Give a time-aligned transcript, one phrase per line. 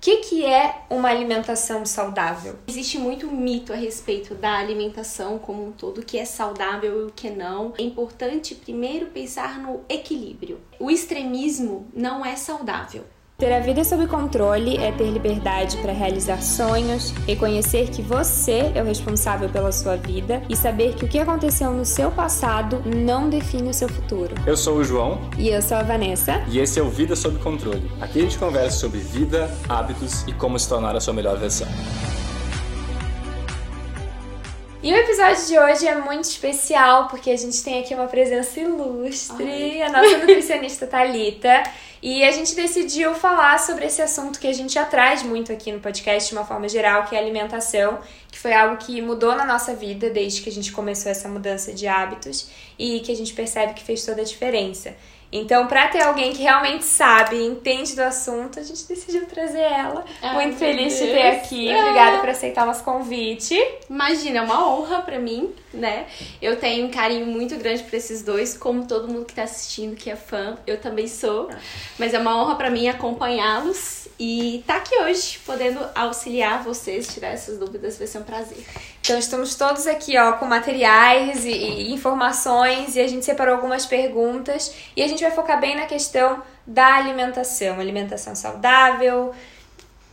[0.00, 2.56] que, que é uma alimentação saudável?
[2.66, 7.04] Existe muito mito a respeito da alimentação como um todo, o que é saudável e
[7.04, 7.74] o que não.
[7.78, 10.58] É importante primeiro pensar no equilíbrio.
[10.78, 13.04] O extremismo não é saudável.
[13.40, 18.82] Ter a vida sob controle é ter liberdade para realizar sonhos, reconhecer que você é
[18.82, 23.30] o responsável pela sua vida e saber que o que aconteceu no seu passado não
[23.30, 24.34] define o seu futuro.
[24.46, 25.18] Eu sou o João.
[25.38, 26.44] E eu sou a Vanessa.
[26.48, 27.90] E esse é o Vida Sob Controle.
[27.98, 31.66] Aqui a gente conversa sobre vida, hábitos e como se tornar a sua melhor versão.
[34.82, 38.60] E o episódio de hoje é muito especial porque a gente tem aqui uma presença
[38.60, 39.82] ilustre, Ai.
[39.82, 41.62] a nossa nutricionista Talita.
[42.02, 45.70] E a gente decidiu falar sobre esse assunto que a gente já traz muito aqui
[45.70, 47.98] no podcast de uma forma geral, que é alimentação,
[48.32, 51.74] que foi algo que mudou na nossa vida desde que a gente começou essa mudança
[51.74, 54.96] de hábitos e que a gente percebe que fez toda a diferença.
[55.32, 59.60] Então, para ter alguém que realmente sabe e entende do assunto, a gente decidiu trazer
[59.60, 60.04] ela.
[60.20, 61.68] Ai, Muito feliz de ter aqui.
[61.68, 61.80] É.
[61.80, 63.56] Obrigada por aceitar nosso convite.
[63.88, 66.06] Imagina, é uma honra para mim, né?
[66.42, 69.94] Eu tenho um carinho muito grande por esses dois, como todo mundo que tá assistindo,
[69.94, 71.48] que é fã, eu também sou.
[71.98, 77.28] Mas é uma honra para mim acompanhá-los e tá aqui hoje, podendo auxiliar vocês, tirar
[77.28, 78.58] essas dúvidas, vai ser um prazer.
[79.00, 83.86] Então estamos todos aqui, ó, com materiais e, e, informações e a gente separou algumas
[83.86, 89.34] perguntas e a gente vai focar bem na questão da alimentação, alimentação saudável.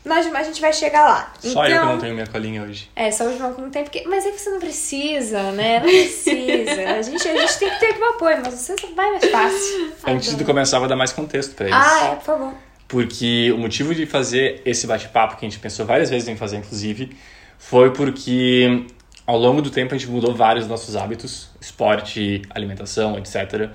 [0.05, 1.33] Nós, a gente vai chegar lá.
[1.41, 2.89] Só então, eu que não tenho minha colinha hoje.
[2.95, 4.05] É, só o João que não tem, porque.
[4.07, 5.81] Mas é que você não precisa, né?
[5.81, 6.95] Não precisa.
[6.95, 9.93] A gente, a gente tem que ter aqui o apoio, mas você vai mais fácil.
[10.07, 11.77] Antes de começar, vou dar mais contexto pra eles.
[11.77, 12.66] Ah, é, por favor.
[12.87, 16.57] Porque o motivo de fazer esse bate-papo, que a gente pensou várias vezes em fazer,
[16.57, 17.09] inclusive,
[17.57, 18.85] foi porque
[19.25, 23.69] ao longo do tempo a gente mudou vários nossos hábitos, esporte, alimentação, etc.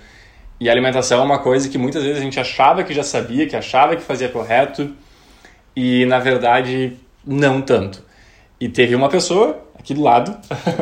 [0.58, 3.54] E alimentação é uma coisa que muitas vezes a gente achava que já sabia, que
[3.54, 4.94] achava que fazia correto,
[5.76, 6.96] e na verdade
[7.26, 8.02] não tanto.
[8.58, 10.36] E teve uma pessoa aqui do lado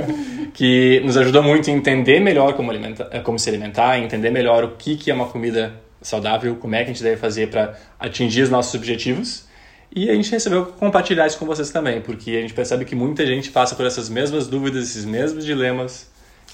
[0.54, 4.76] que nos ajudou muito a entender melhor como, alimenta, como se alimentar, entender melhor o
[4.76, 5.72] que, que é uma comida
[6.02, 9.48] saudável, como é que a gente deve fazer para atingir os nossos objetivos.
[9.94, 13.26] E a gente resolveu compartilhar isso com vocês também, porque a gente percebe que muita
[13.26, 16.08] gente passa por essas mesmas dúvidas, esses mesmos dilemas,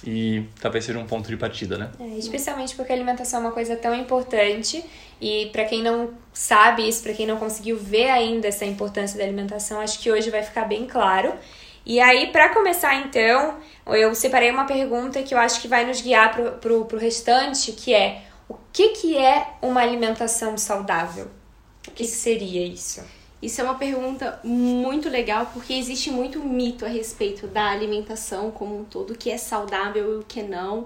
[0.05, 1.91] e talvez seja um ponto de partida, né?
[2.01, 4.85] É, especialmente porque a alimentação é uma coisa tão importante
[5.21, 9.25] e para quem não sabe isso, para quem não conseguiu ver ainda essa importância da
[9.25, 11.33] alimentação, acho que hoje vai ficar bem claro.
[11.85, 16.01] E aí, para começar então, eu separei uma pergunta que eu acho que vai nos
[16.01, 18.23] guiar pro, pro, pro restante, que é
[18.77, 21.31] que, que é uma alimentação saudável?
[21.89, 23.03] O que, seria isso?
[23.41, 28.79] Isso é uma pergunta muito legal porque existe muito mito a respeito da alimentação como
[28.79, 30.85] um todo, o que é saudável e o que não.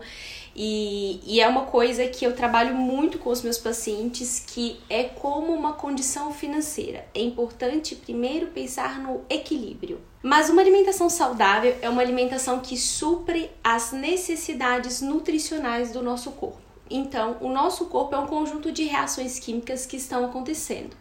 [0.55, 5.03] E, e é uma coisa que eu trabalho muito com os meus pacientes, que é
[5.03, 7.05] como uma condição financeira.
[7.13, 10.01] É importante primeiro pensar no equilíbrio.
[10.23, 16.70] Mas uma alimentação saudável é uma alimentação que supre as necessidades nutricionais do nosso corpo.
[16.91, 20.97] Então, o nosso corpo é um conjunto de reações químicas que estão acontecendo.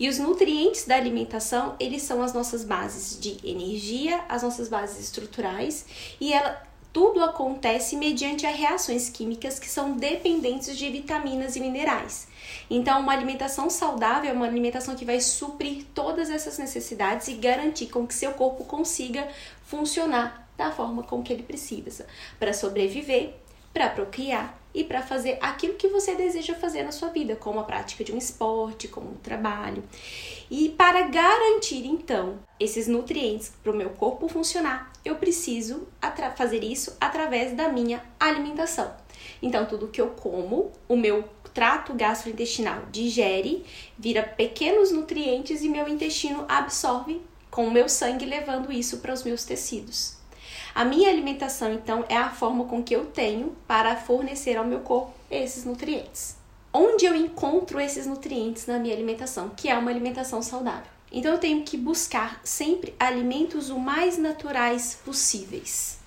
[0.00, 4.98] E os nutrientes da alimentação, eles são as nossas bases de energia, as nossas bases
[4.98, 5.86] estruturais,
[6.20, 6.62] e ela,
[6.92, 12.26] tudo acontece mediante as reações químicas que são dependentes de vitaminas e minerais.
[12.68, 17.86] Então, uma alimentação saudável é uma alimentação que vai suprir todas essas necessidades e garantir
[17.86, 19.28] com que seu corpo consiga
[19.64, 22.06] funcionar da forma com que ele precisa
[22.38, 23.34] para sobreviver,
[23.72, 27.64] para procriar e para fazer aquilo que você deseja fazer na sua vida, como a
[27.64, 29.82] prática de um esporte, como um trabalho.
[30.50, 35.88] E para garantir então esses nutrientes para o meu corpo funcionar, eu preciso
[36.36, 38.94] fazer isso através da minha alimentação.
[39.42, 43.64] Então, tudo que eu como, o meu trato gastrointestinal digere,
[43.98, 47.20] vira pequenos nutrientes e meu intestino absorve
[47.50, 50.17] com o meu sangue, levando isso para os meus tecidos.
[50.74, 54.80] A minha alimentação, então, é a forma com que eu tenho para fornecer ao meu
[54.80, 56.36] corpo esses nutrientes.
[56.72, 60.98] Onde eu encontro esses nutrientes na minha alimentação, que é uma alimentação saudável?
[61.10, 65.98] Então eu tenho que buscar sempre alimentos o mais naturais possíveis.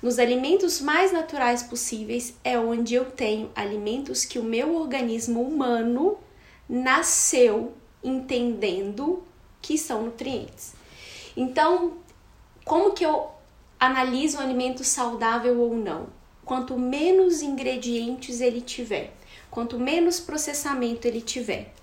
[0.00, 6.18] Nos alimentos mais naturais possíveis é onde eu tenho alimentos que o meu organismo humano
[6.68, 7.72] nasceu
[8.02, 9.22] entendendo
[9.60, 10.74] que são nutrientes.
[11.36, 11.98] Então,
[12.64, 13.30] como que eu
[13.82, 16.06] analisa um alimento saudável ou não.
[16.44, 19.12] Quanto menos ingredientes ele tiver,
[19.50, 21.74] quanto menos processamento ele tiver.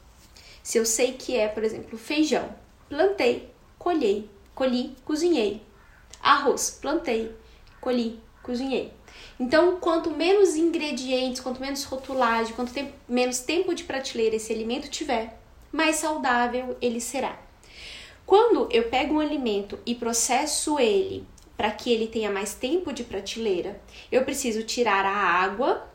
[0.63, 2.55] Se eu sei que é, por exemplo, feijão,
[2.87, 5.61] plantei, colhei, colhi, cozinhei.
[6.23, 7.35] Arroz, plantei,
[7.81, 8.93] colhi, cozinhei.
[9.37, 12.71] Então, quanto menos ingredientes, quanto menos rotulagem, quanto
[13.09, 15.37] menos tempo de prateleira esse alimento tiver,
[15.69, 17.37] mais saudável ele será.
[18.25, 21.27] Quando eu pego um alimento e processo ele
[21.59, 25.85] para que ele tenha mais tempo de prateleira, eu preciso tirar a água,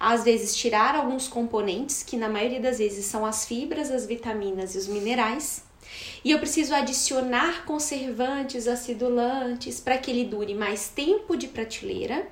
[0.00, 4.74] às vezes tirar alguns componentes, que na maioria das vezes são as fibras, as vitaminas
[4.74, 5.62] e os minerais,
[6.24, 12.26] e eu preciso adicionar conservantes, acidulantes, para que ele dure mais tempo de prateleira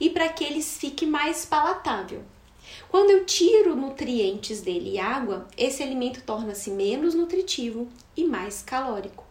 [0.00, 2.24] e para que ele fique mais palatável.
[2.88, 7.86] Quando eu tiro nutrientes dele e água, esse alimento torna-se menos nutritivo
[8.16, 9.27] e mais calórico.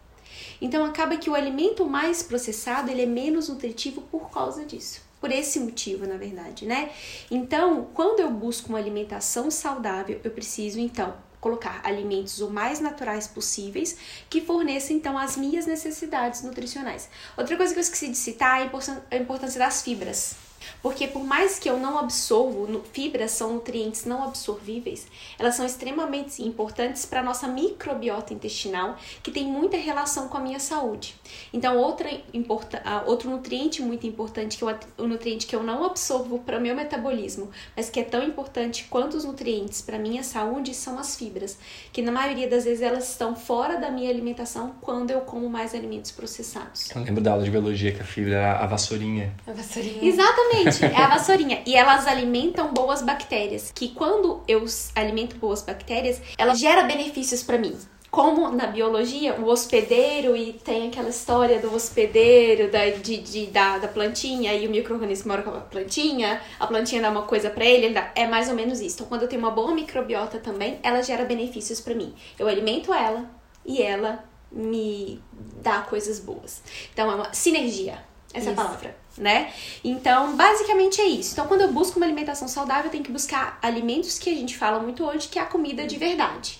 [0.60, 5.02] Então acaba que o alimento mais processado ele é menos nutritivo por causa disso.
[5.20, 6.90] Por esse motivo, na verdade, né?
[7.30, 13.26] Então, quando eu busco uma alimentação saudável, eu preciso então colocar alimentos o mais naturais
[13.26, 13.96] possíveis
[14.28, 17.08] que forneçam então as minhas necessidades nutricionais.
[17.36, 18.70] Outra coisa que eu esqueci de citar é
[19.10, 20.47] a importância das fibras.
[20.82, 25.06] Porque por mais que eu não absorvo, fibras são nutrientes não absorvíveis,
[25.38, 30.40] elas são extremamente importantes para a nossa microbiota intestinal, que tem muita relação com a
[30.40, 31.14] minha saúde.
[31.52, 36.38] Então, outra importa, outro nutriente muito importante, que é o nutriente que eu não absorvo
[36.40, 40.22] para o meu metabolismo, mas que é tão importante quanto os nutrientes para a minha
[40.22, 41.58] saúde, são as fibras,
[41.92, 45.74] que na maioria das vezes elas estão fora da minha alimentação quando eu como mais
[45.74, 46.90] alimentos processados.
[46.94, 49.32] Eu lembro da aula de biologia que a fibra era a vassourinha.
[49.46, 50.04] A vassourinha.
[50.04, 50.47] Exatamente.
[50.48, 51.62] Exatamente, é a vassourinha.
[51.66, 53.72] E elas alimentam boas bactérias.
[53.74, 54.64] Que quando eu
[54.94, 57.76] alimento boas bactérias, ela gera benefícios para mim
[58.10, 63.76] como na biologia, o hospedeiro, e tem aquela história do hospedeiro, da, de, de da,
[63.76, 67.66] da plantinha, e o microorganismo mora com a plantinha, a plantinha dá uma coisa para
[67.66, 68.96] ele, ele dá, é mais ou menos isso.
[68.96, 72.14] Então, quando eu tenho uma boa microbiota também, ela gera benefícios para mim.
[72.38, 73.30] Eu alimento ela
[73.64, 75.22] e ela me
[75.62, 76.62] dá coisas boas.
[76.90, 78.02] Então, é uma sinergia,
[78.32, 79.52] essa é a palavra né?
[79.82, 81.32] Então, basicamente é isso.
[81.32, 84.56] Então, quando eu busco uma alimentação saudável, eu tenho que buscar alimentos que a gente
[84.56, 86.58] fala muito hoje, que é a comida de verdade.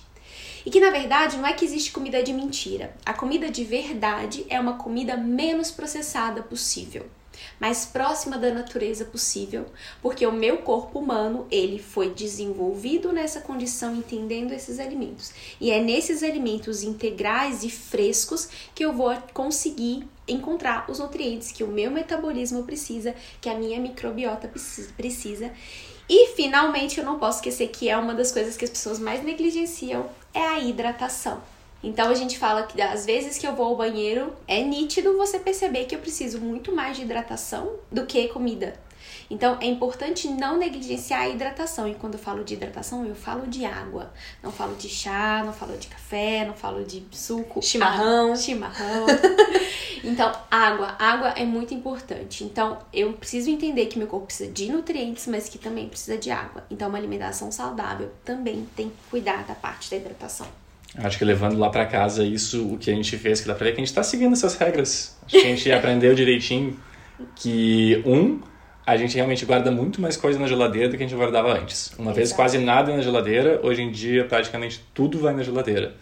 [0.66, 2.94] E que na verdade não é que existe comida de mentira.
[3.06, 7.06] A comida de verdade é uma comida menos processada possível
[7.60, 9.66] mais próxima da natureza possível,
[10.00, 15.32] porque o meu corpo humano, ele foi desenvolvido nessa condição entendendo esses alimentos.
[15.60, 21.64] E é nesses alimentos integrais e frescos que eu vou conseguir encontrar os nutrientes que
[21.64, 24.50] o meu metabolismo precisa, que a minha microbiota
[24.96, 25.50] precisa.
[26.08, 29.22] E finalmente, eu não posso esquecer que é uma das coisas que as pessoas mais
[29.22, 31.42] negligenciam é a hidratação.
[31.82, 35.38] Então a gente fala que às vezes que eu vou ao banheiro, é nítido você
[35.38, 38.74] perceber que eu preciso muito mais de hidratação do que comida.
[39.30, 41.86] Então é importante não negligenciar a hidratação.
[41.86, 44.12] E quando eu falo de hidratação, eu falo de água.
[44.42, 47.62] Não falo de chá, não falo de café, não falo de suco.
[47.62, 48.34] Chimarrão.
[48.34, 49.06] Chimarrão.
[50.02, 50.96] então, água.
[50.98, 52.42] Água é muito importante.
[52.42, 56.30] Então, eu preciso entender que meu corpo precisa de nutrientes, mas que também precisa de
[56.30, 56.64] água.
[56.70, 60.46] Então, uma alimentação saudável também tem que cuidar da parte da hidratação.
[60.96, 63.66] Acho que levando lá para casa isso, o que a gente fez, que dá pra
[63.66, 65.16] ver que a gente tá seguindo essas regras.
[65.26, 66.78] Acho que a gente aprendeu direitinho
[67.36, 68.40] que, um,
[68.88, 71.92] a gente realmente guarda muito mais coisa na geladeira do que a gente guardava antes.
[71.98, 72.16] Uma Exato.
[72.16, 75.94] vez quase nada na geladeira, hoje em dia praticamente tudo vai na geladeira.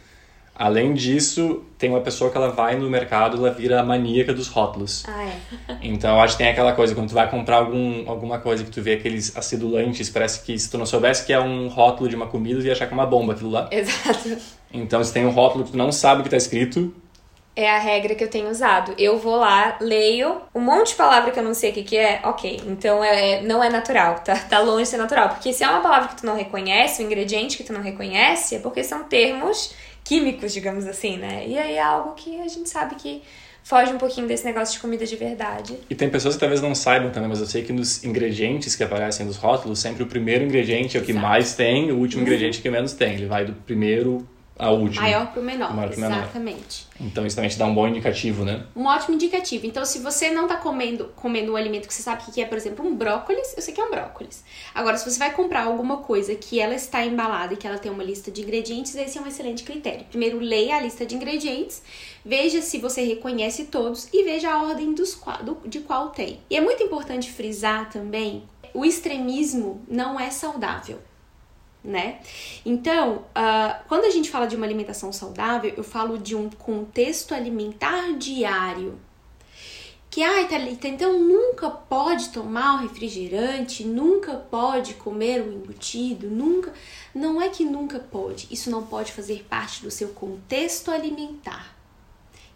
[0.59, 4.49] Além disso, tem uma pessoa que ela vai no mercado, ela vira a maníaca dos
[4.49, 5.05] rótulos.
[5.07, 5.77] Ah, é.
[5.83, 8.81] Então, acho que tem aquela coisa, quando tu vai comprar algum, alguma coisa que tu
[8.81, 12.27] vê aqueles acidulantes, parece que se tu não soubesse que é um rótulo de uma
[12.27, 13.69] comida, tu ia achar que é uma bomba aquilo lá.
[13.71, 14.39] Exato.
[14.73, 16.95] Então, se tem um rótulo que tu não sabe o que tá escrito...
[17.55, 18.95] É a regra que eu tenho usado.
[18.99, 21.97] Eu vou lá, leio, um monte de palavra que eu não sei o que, que
[21.97, 22.61] é, ok.
[22.67, 25.31] Então, é, não é natural, tá, tá longe de ser natural.
[25.31, 28.57] Porque se é uma palavra que tu não reconhece, um ingrediente que tu não reconhece,
[28.57, 29.75] é porque são termos
[30.07, 31.45] químicos, digamos assim, né?
[31.47, 33.23] E aí é algo que a gente sabe que
[33.63, 35.77] foge um pouquinho desse negócio de comida de verdade.
[35.91, 38.85] E tem pessoas que talvez não saibam também, mas eu sei que nos ingredientes que
[38.85, 41.27] aparecem nos rótulos, sempre o primeiro ingrediente é o que Exato.
[41.27, 42.29] mais tem, o último uhum.
[42.29, 43.15] ingrediente é que menos tem.
[43.15, 44.25] Ele vai do primeiro
[44.59, 45.03] a última.
[45.03, 46.87] Maior para o menor, exatamente.
[46.99, 47.11] Menor.
[47.13, 48.65] Então isso também te dá um bom indicativo, né?
[48.75, 49.67] Um ótimo indicativo.
[49.67, 52.57] Então se você não está comendo, comendo um alimento que você sabe que é, por
[52.57, 54.43] exemplo, um brócolis, eu sei que é um brócolis.
[54.75, 57.93] Agora, se você vai comprar alguma coisa que ela está embalada e que ela tem
[57.93, 60.07] uma lista de ingredientes, esse é um excelente critério.
[60.09, 61.83] Primeiro, leia a lista de ingredientes,
[62.25, 65.21] veja se você reconhece todos e veja a ordem dos,
[65.67, 66.41] de qual tem.
[66.49, 70.99] E é muito importante frisar também, o extremismo não é saudável
[71.87, 72.19] né?
[72.65, 77.33] Então, uh, quando a gente fala de uma alimentação saudável, eu falo de um contexto
[77.33, 78.99] alimentar diário.
[80.11, 86.73] Que, ai, Thalita, então nunca pode tomar o refrigerante, nunca pode comer o embutido, nunca.
[87.15, 91.77] Não é que nunca pode, isso não pode fazer parte do seu contexto alimentar.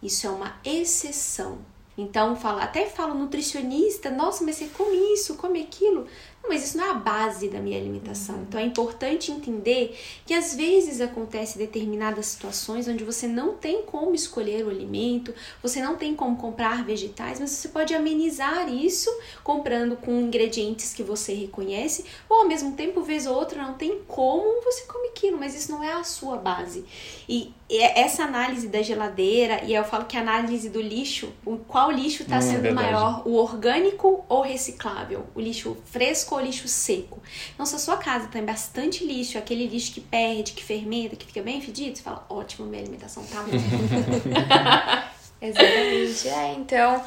[0.03, 1.59] Isso é uma exceção.
[1.99, 6.07] Então, fala, até falo nutricionista, nossa, mas você come isso, come aquilo.
[6.49, 8.43] Mas isso não é a base da minha alimentação.
[8.43, 14.15] Então é importante entender que às vezes acontece determinadas situações onde você não tem como
[14.15, 19.11] escolher o alimento, você não tem como comprar vegetais, mas você pode amenizar isso
[19.45, 24.01] comprando com ingredientes que você reconhece, ou ao mesmo tempo, vez ou outra, não tem
[24.09, 26.85] como você come aquilo, mas isso não é a sua base.
[27.29, 31.91] E essa análise da geladeira, e eu falo que a análise do lixo, o qual
[31.91, 32.93] lixo está hum, sendo verdade.
[32.93, 37.21] maior, o orgânico ou reciclável, o lixo fresco ou lixo seco.
[37.55, 41.27] Então, se a sua casa tem bastante lixo, aquele lixo que perde, que fermenta, que
[41.27, 45.11] fica bem fedido, você fala, ótimo, minha alimentação tá boa.
[45.41, 46.29] Exatamente.
[46.29, 47.03] É, então,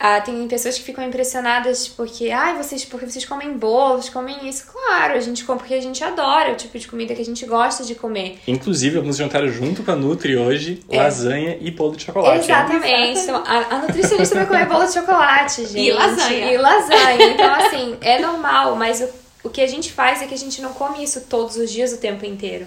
[0.00, 4.66] ah, tem pessoas que ficam impressionadas porque, ai, vocês, porque vocês comem bolos, comem isso.
[4.72, 7.44] Claro, a gente come porque a gente adora o tipo de comida que a gente
[7.44, 8.38] gosta de comer.
[8.46, 10.98] Inclusive, vamos jantar junto com a Nutri hoje, é.
[10.98, 12.44] lasanha e bolo de chocolate.
[12.44, 13.20] Exatamente.
[13.20, 15.80] Então, a, a, nutricionista vai comer bolo de chocolate, gente.
[15.80, 16.52] E lasanha.
[16.52, 17.30] E lasanha.
[17.32, 19.08] Então, assim, é normal, mas o,
[19.48, 21.92] o que a gente faz é que a gente não come isso todos os dias
[21.92, 22.66] o tempo inteiro.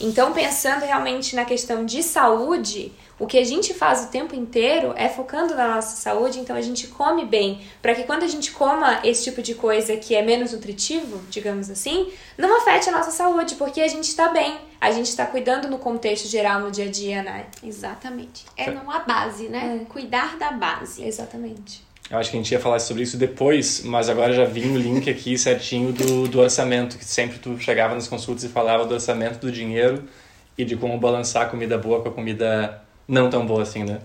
[0.00, 4.94] Então, pensando realmente na questão de saúde, o que a gente faz o tempo inteiro
[4.96, 8.52] é focando na nossa saúde, então a gente come bem, para que quando a gente
[8.52, 13.10] coma esse tipo de coisa que é menos nutritivo, digamos assim, não afete a nossa
[13.10, 16.84] saúde, porque a gente está bem, a gente está cuidando no contexto geral no dia
[16.84, 17.46] a dia, né?
[17.62, 18.44] Exatamente.
[18.56, 19.80] É não a base, né?
[19.82, 19.84] É.
[19.86, 21.04] Cuidar da base.
[21.04, 21.82] Exatamente.
[22.10, 24.78] Eu acho que a gente ia falar sobre isso depois, mas agora já vi o
[24.78, 28.94] link aqui certinho do, do orçamento, que sempre tu chegava nas consultas e falava do
[28.94, 30.04] orçamento do dinheiro
[30.56, 34.00] e de como balançar a comida boa com a comida não tão boa assim, né?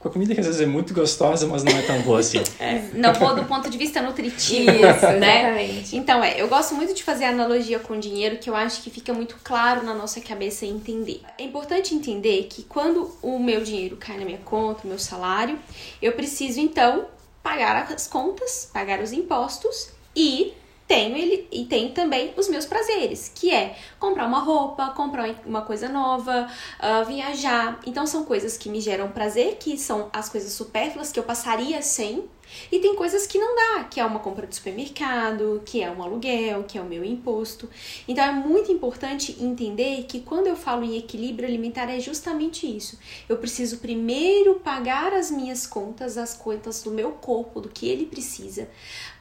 [0.00, 2.42] Com a comida que às vezes é muito gostosa, mas não é tão boa assim.
[2.60, 5.40] É, não boa do ponto de vista nutritivo, Isso, né?
[5.40, 5.96] Exatamente.
[5.96, 9.12] Então, é, eu gosto muito de fazer analogia com dinheiro, que eu acho que fica
[9.12, 11.22] muito claro na nossa cabeça entender.
[11.36, 15.58] É importante entender que quando o meu dinheiro cai na minha conta, o meu salário,
[16.00, 17.06] eu preciso então
[17.42, 20.52] pagar as contas, pagar os impostos e
[20.88, 25.60] tenho ele e tem também os meus prazeres, que é comprar uma roupa, comprar uma
[25.60, 27.78] coisa nova, uh, viajar.
[27.86, 31.82] Então são coisas que me geram prazer, que são as coisas supérfluas que eu passaria
[31.82, 32.24] sem
[32.70, 36.02] e tem coisas que não dá, que é uma compra de supermercado, que é um
[36.02, 37.68] aluguel, que é o meu imposto.
[38.06, 42.98] Então é muito importante entender que quando eu falo em equilíbrio alimentar é justamente isso.
[43.28, 48.06] Eu preciso primeiro pagar as minhas contas, as contas do meu corpo, do que ele
[48.06, 48.68] precisa,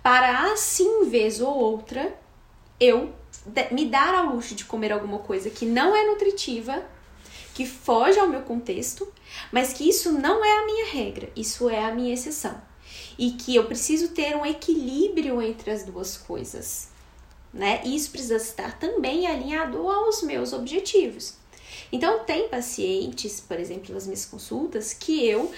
[0.02, 2.18] para assim, vez ou outra,
[2.80, 3.14] eu
[3.72, 6.84] me dar ao luxo de comer alguma coisa que não é nutritiva,
[7.54, 9.12] que foge ao meu contexto,
[9.52, 12.62] mas que isso não é a minha regra, isso é a minha exceção
[13.18, 16.90] e que eu preciso ter um equilíbrio entre as duas coisas,
[17.54, 17.82] né?
[17.84, 21.34] E isso precisa estar também alinhado aos meus objetivos.
[21.92, 25.52] Então, tem pacientes, por exemplo, nas minhas consultas, que eu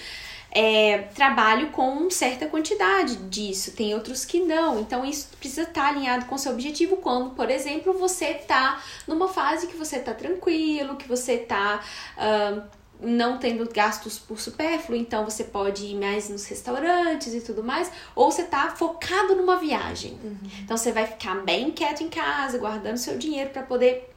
[0.50, 4.80] é, trabalho com certa quantidade disso, tem outros que não.
[4.80, 9.28] Então, isso precisa estar alinhado com o seu objetivo quando, por exemplo, você está numa
[9.28, 11.80] fase que você está tranquilo, que você está.
[12.16, 17.64] Uh, não tendo gastos por supérfluo, então você pode ir mais nos restaurantes e tudo
[17.64, 20.18] mais, ou você tá focado numa viagem.
[20.22, 20.38] Uhum.
[20.62, 24.09] Então você vai ficar bem quieto em casa, guardando seu dinheiro para poder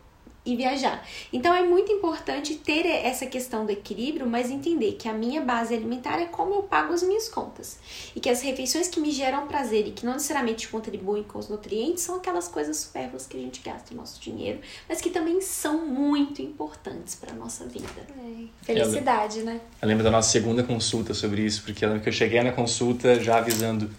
[0.45, 1.05] e viajar.
[1.31, 5.73] Então é muito importante ter essa questão do equilíbrio, mas entender que a minha base
[5.73, 7.79] alimentar é como eu pago as minhas contas.
[8.15, 11.47] E que as refeições que me geram prazer e que não necessariamente contribuem com os
[11.47, 15.39] nutrientes são aquelas coisas supérfluas que a gente gasta o nosso dinheiro, mas que também
[15.41, 17.87] são muito importantes para nossa vida.
[18.17, 18.43] É.
[18.63, 19.61] Felicidade, eu, né?
[19.81, 22.51] Eu lembro da nossa segunda consulta sobre isso, porque eu lembro que eu cheguei na
[22.51, 23.89] consulta já avisando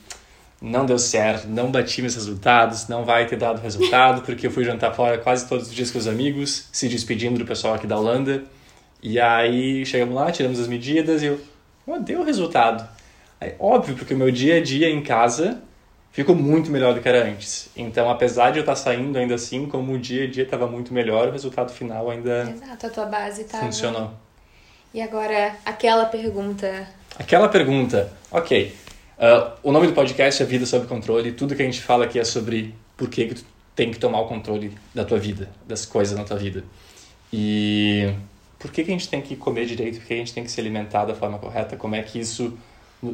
[0.65, 4.65] não deu certo, não bati meus resultados, não vai ter dado resultado, porque eu fui
[4.65, 7.99] jantar fora quase todos os dias com os amigos, se despedindo do pessoal aqui da
[7.99, 8.45] Holanda.
[9.03, 11.41] E aí chegamos lá, tiramos as medidas e eu,
[11.87, 12.89] oh, deu resultado.
[13.39, 15.61] Aí, óbvio, porque o meu dia a dia em casa
[16.11, 17.69] ficou muito melhor do que era antes.
[17.77, 20.95] Então, apesar de eu estar saindo ainda assim, como o dia a dia estava muito
[20.95, 24.13] melhor, o resultado final ainda Exato, a tua base tá funcionou.
[24.95, 26.89] E agora, aquela pergunta.
[27.19, 28.84] Aquela pergunta, ok.
[29.17, 31.33] Uh, o nome do podcast é Vida Sob Controle.
[31.33, 33.45] Tudo que a gente fala aqui é sobre por que, que tu
[33.75, 36.65] tem que tomar o controle da tua vida, das coisas na tua vida.
[37.33, 38.13] E
[38.59, 40.51] por que, que a gente tem que comer direito, por que a gente tem que
[40.51, 42.57] se alimentar da forma correta, como é que isso...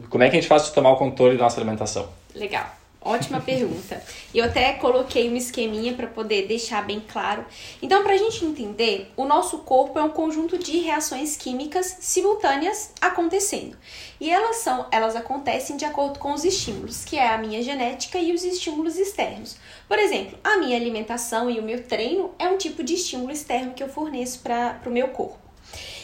[0.09, 2.09] Como é que a gente faz para tomar o controle da nossa alimentação?
[2.35, 2.80] Legal.
[3.03, 4.03] Ótima pergunta.
[4.35, 7.47] Eu até coloquei um esqueminha para poder deixar bem claro.
[7.81, 12.93] Então, para a gente entender, o nosso corpo é um conjunto de reações químicas simultâneas
[13.01, 13.75] acontecendo.
[14.21, 18.19] E elas são, elas acontecem de acordo com os estímulos, que é a minha genética
[18.19, 19.57] e os estímulos externos.
[19.89, 23.73] Por exemplo, a minha alimentação e o meu treino é um tipo de estímulo externo
[23.73, 25.39] que eu forneço para o meu corpo.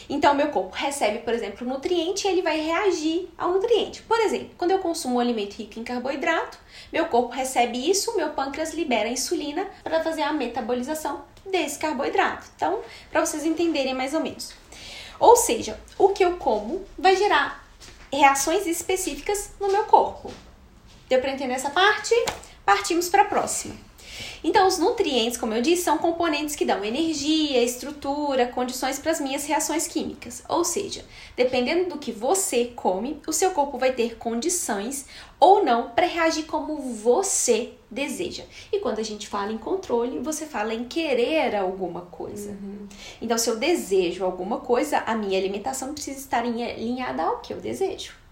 [0.09, 4.01] Então, meu corpo recebe, por exemplo, nutriente e ele vai reagir ao nutriente.
[4.03, 6.57] Por exemplo, quando eu consumo um alimento rico em carboidrato,
[6.91, 12.47] meu corpo recebe isso, meu pâncreas libera insulina para fazer a metabolização desse carboidrato.
[12.55, 12.79] Então,
[13.11, 14.53] para vocês entenderem mais ou menos.
[15.19, 17.65] Ou seja, o que eu como vai gerar
[18.11, 20.31] reações específicas no meu corpo.
[21.09, 22.13] Deu para entender essa parte?
[22.65, 23.86] Partimos para a próxima.
[24.43, 29.19] Então, os nutrientes, como eu disse, são componentes que dão energia, estrutura, condições para as
[29.19, 30.43] minhas reações químicas.
[30.47, 31.03] Ou seja,
[31.35, 35.05] dependendo do que você come, o seu corpo vai ter condições
[35.39, 38.43] ou não para reagir como você deseja.
[38.71, 42.51] E quando a gente fala em controle, você fala em querer alguma coisa.
[42.51, 42.87] Uhum.
[43.21, 47.59] Então, se eu desejo alguma coisa, a minha alimentação precisa estar alinhada ao que eu
[47.59, 48.26] desejo.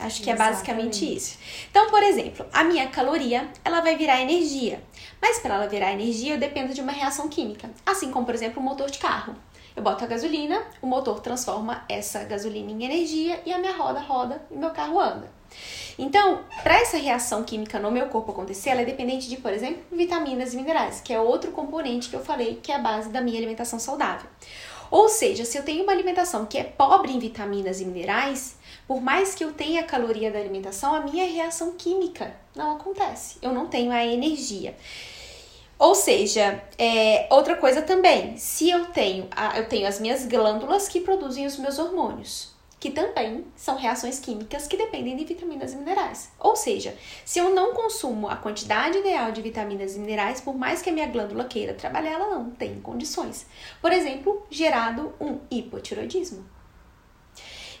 [0.00, 0.30] Acho que Exatamente.
[0.30, 1.38] é basicamente isso.
[1.70, 4.82] Então, por exemplo, a minha caloria, ela vai virar energia.
[5.20, 7.68] Mas para ela virar energia, eu dependo de uma reação química.
[7.84, 9.34] Assim como, por exemplo, o motor de carro.
[9.74, 14.00] Eu boto a gasolina, o motor transforma essa gasolina em energia e a minha roda
[14.00, 15.30] roda e meu carro anda.
[15.98, 19.82] Então, para essa reação química no meu corpo acontecer, ela é dependente de, por exemplo,
[19.90, 23.20] vitaminas e minerais, que é outro componente que eu falei que é a base da
[23.20, 24.28] minha alimentação saudável.
[24.90, 28.56] Ou seja, se eu tenho uma alimentação que é pobre em vitaminas e minerais,
[28.88, 33.36] por mais que eu tenha a caloria da alimentação, a minha reação química não acontece.
[33.42, 34.74] Eu não tenho a energia.
[35.78, 40.88] Ou seja, é, outra coisa também, se eu tenho, a, eu tenho as minhas glândulas
[40.88, 45.76] que produzem os meus hormônios que também são reações químicas que dependem de vitaminas e
[45.76, 46.30] minerais.
[46.38, 50.80] Ou seja, se eu não consumo a quantidade ideal de vitaminas e minerais, por mais
[50.80, 53.46] que a minha glândula queira trabalhar, ela não tem condições.
[53.82, 56.57] Por exemplo, gerado um hipotiroidismo.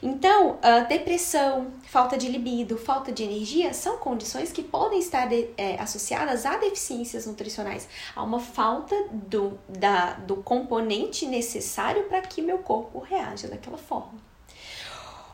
[0.02, 5.48] Então, a depressão, falta de libido, falta de energia são condições que podem estar de,
[5.56, 12.40] é, associadas a deficiências nutricionais, a uma falta do, da, do componente necessário para que
[12.40, 14.14] meu corpo reaja daquela forma.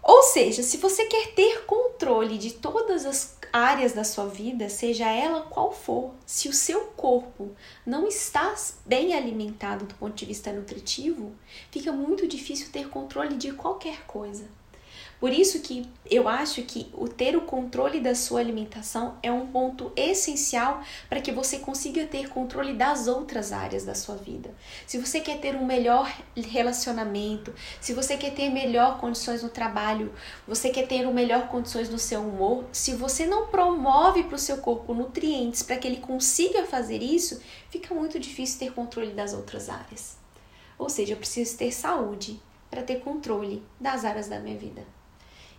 [0.03, 5.09] Ou seja, se você quer ter controle de todas as áreas da sua vida, seja
[5.09, 7.55] ela qual for, se o seu corpo
[7.87, 8.53] não está
[8.85, 11.33] bem alimentado do ponto de vista nutritivo,
[11.71, 14.49] fica muito difícil ter controle de qualquer coisa.
[15.21, 19.47] Por isso que eu acho que o ter o controle da sua alimentação é um
[19.47, 24.51] ponto essencial para que você consiga ter controle das outras áreas da sua vida.
[24.87, 30.13] Se você quer ter um melhor relacionamento, se você quer ter melhor condições no trabalho,
[30.47, 34.39] você quer ter um melhor condições no seu humor, se você não promove para o
[34.39, 39.33] seu corpo nutrientes para que ele consiga fazer isso, fica muito difícil ter controle das
[39.33, 40.19] outras áreas.
[40.79, 44.83] Ou seja, eu preciso ter saúde para ter controle das áreas da minha vida.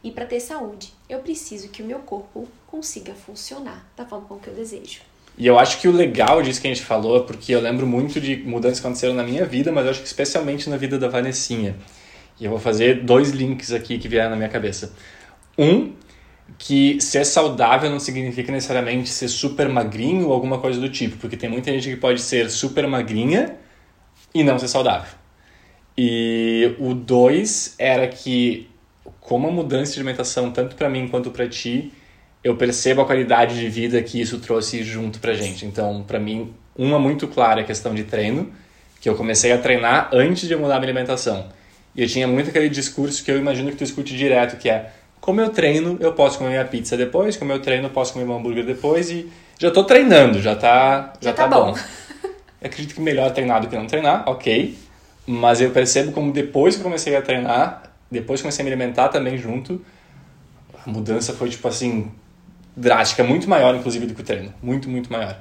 [0.06, 4.40] E para ter saúde, eu preciso que o meu corpo consiga funcionar da forma como
[4.40, 5.00] que eu desejo.
[5.36, 7.88] E eu acho que o legal disso que a gente falou é porque eu lembro
[7.88, 11.00] muito de mudanças que aconteceram na minha vida, mas eu acho que especialmente na vida
[11.00, 11.76] da Vanessinha.
[12.40, 14.94] E eu vou fazer dois links aqui que vieram na minha cabeça.
[15.58, 15.94] Um,
[16.60, 21.36] que ser saudável não significa necessariamente ser super magrinho ou alguma coisa do tipo, porque
[21.36, 23.58] tem muita gente que pode ser super magrinha
[24.36, 25.16] e não ser saudável.
[25.98, 28.70] E o dois era que
[29.26, 31.92] como a mudança de alimentação, tanto para mim quanto para ti,
[32.44, 35.66] eu percebo a qualidade de vida que isso trouxe junto pra gente.
[35.66, 38.52] Então, para mim, uma muito clara é a questão de treino,
[39.02, 41.48] que eu comecei a treinar antes de eu mudar minha alimentação.
[41.96, 44.92] E eu tinha muito aquele discurso que eu imagino que tu escute direto, que é
[45.20, 48.26] como eu treino, eu posso comer minha pizza depois, como eu treino, eu posso comer
[48.26, 51.72] meu hambúrguer depois e já tô treinando, já tá, já, já tá, tá bom.
[51.72, 51.80] bom.
[52.62, 54.78] acredito que melhor treinar do que não treinar, ok.
[55.26, 59.10] Mas eu percebo como depois que eu comecei a treinar, depois comecei a me alimentar
[59.10, 59.82] também junto,
[60.86, 62.12] a mudança foi, tipo assim,
[62.76, 64.54] drástica, muito maior, inclusive, do que o treino.
[64.62, 65.40] Muito, muito maior.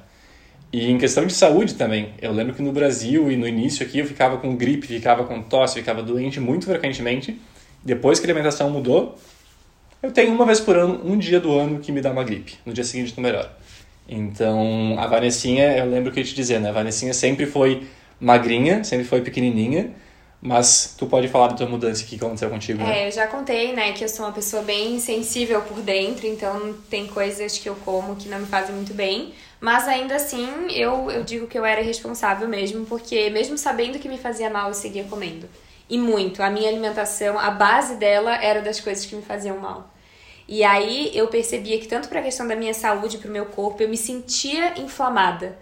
[0.72, 4.00] E em questão de saúde também, eu lembro que no Brasil e no início aqui
[4.00, 7.40] eu ficava com gripe, ficava com tosse, ficava doente muito frequentemente.
[7.84, 9.16] Depois que a alimentação mudou,
[10.02, 12.54] eu tenho uma vez por ano, um dia do ano que me dá uma gripe.
[12.66, 13.50] No dia seguinte estou melhor.
[14.08, 16.70] Então, a Vanessinha, eu lembro que eu te dizer, né?
[16.70, 17.87] A Vanessinha sempre foi
[18.20, 19.92] magrinha, sempre foi pequenininha,
[20.44, 23.04] mas tu pode falar da tua mudança, que aconteceu contigo, né?
[23.04, 26.74] É, eu já contei, né, que eu sou uma pessoa bem sensível por dentro, então
[26.90, 29.33] tem coisas que eu como que não me fazem muito bem.
[29.59, 34.07] Mas ainda assim, eu, eu digo que eu era responsável mesmo, porque mesmo sabendo que
[34.07, 35.48] me fazia mal, eu seguia comendo.
[35.88, 36.42] E muito.
[36.42, 39.90] A minha alimentação, a base dela era das coisas que me faziam mal.
[40.46, 43.46] E aí eu percebia que tanto para a questão da minha saúde, para o meu
[43.46, 45.59] corpo, eu me sentia inflamada.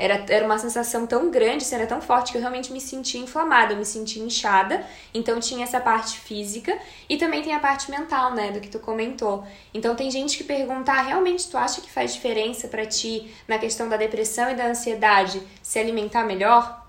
[0.00, 3.74] Era, era uma sensação tão grande, era tão forte que eu realmente me sentia inflamada,
[3.74, 4.82] eu me sentia inchada.
[5.12, 8.78] Então tinha essa parte física e também tem a parte mental, né, do que tu
[8.78, 9.44] comentou.
[9.74, 13.58] Então tem gente que pergunta: ah, realmente tu acha que faz diferença para ti na
[13.58, 16.80] questão da depressão e da ansiedade se alimentar melhor?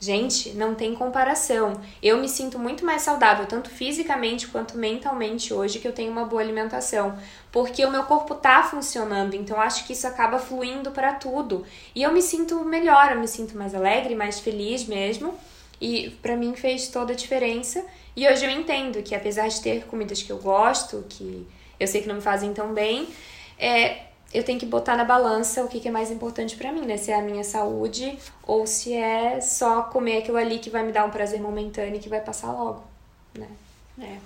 [0.00, 1.72] Gente, não tem comparação.
[2.00, 6.24] Eu me sinto muito mais saudável, tanto fisicamente quanto mentalmente hoje, que eu tenho uma
[6.24, 7.18] boa alimentação.
[7.58, 11.66] Porque o meu corpo tá funcionando, então acho que isso acaba fluindo para tudo.
[11.92, 15.34] E eu me sinto melhor, eu me sinto mais alegre, mais feliz mesmo.
[15.80, 17.84] E para mim fez toda a diferença.
[18.14, 21.44] E hoje eu entendo que apesar de ter comidas que eu gosto, que
[21.80, 23.08] eu sei que não me fazem tão bem,
[23.58, 26.82] é, eu tenho que botar na balança o que, que é mais importante para mim,
[26.82, 26.96] né?
[26.96, 28.16] Se é a minha saúde
[28.46, 31.98] ou se é só comer aquilo ali que vai me dar um prazer momentâneo e
[31.98, 32.84] que vai passar logo,
[33.36, 33.48] né?
[34.00, 34.18] É.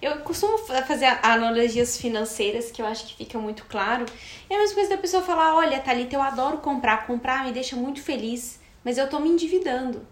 [0.00, 4.04] Eu costumo fazer analogias financeiras que eu acho que fica muito claro.
[4.50, 7.76] É a mesma coisa da pessoa falar: olha, Thalita, eu adoro comprar, comprar me deixa
[7.76, 10.06] muito feliz, mas eu tô me endividando.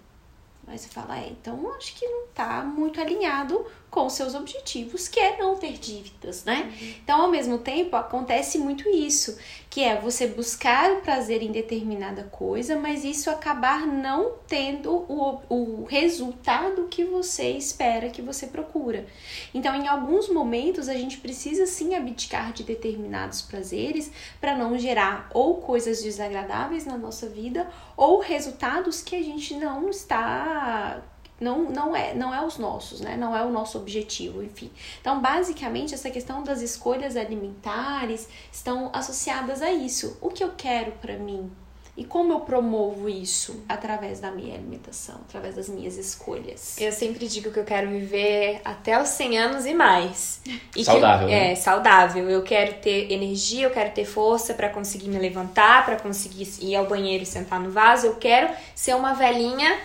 [0.66, 5.18] Aí você fala, é, então acho que não tá muito alinhado com seus objetivos, que
[5.18, 6.72] é não ter dívidas, né?
[6.80, 6.94] Uhum.
[7.02, 9.36] Então, ao mesmo tempo, acontece muito isso,
[9.68, 15.40] que é você buscar o prazer em determinada coisa, mas isso acabar não tendo o,
[15.48, 19.06] o resultado que você espera, que você procura.
[19.52, 25.28] Então, em alguns momentos, a gente precisa sim abdicar de determinados prazeres para não gerar
[25.34, 31.02] ou coisas desagradáveis na nossa vida ou resultados que a gente não está
[31.40, 33.16] não, não, é, não é os nossos, né?
[33.16, 34.70] Não é o nosso objetivo, enfim.
[35.00, 40.18] Então, basicamente, essa questão das escolhas alimentares estão associadas a isso.
[40.20, 41.50] O que eu quero para mim?
[41.96, 43.62] E como eu promovo isso?
[43.68, 46.78] Através da minha alimentação, através das minhas escolhas.
[46.78, 50.40] Eu sempre digo que eu quero viver até os 100 anos e mais.
[50.76, 51.26] E saudável.
[51.26, 51.52] Que, né?
[51.52, 52.30] É, saudável.
[52.30, 56.76] Eu quero ter energia, eu quero ter força para conseguir me levantar, para conseguir ir
[56.76, 58.06] ao banheiro e sentar no vaso.
[58.06, 59.76] Eu quero ser uma velhinha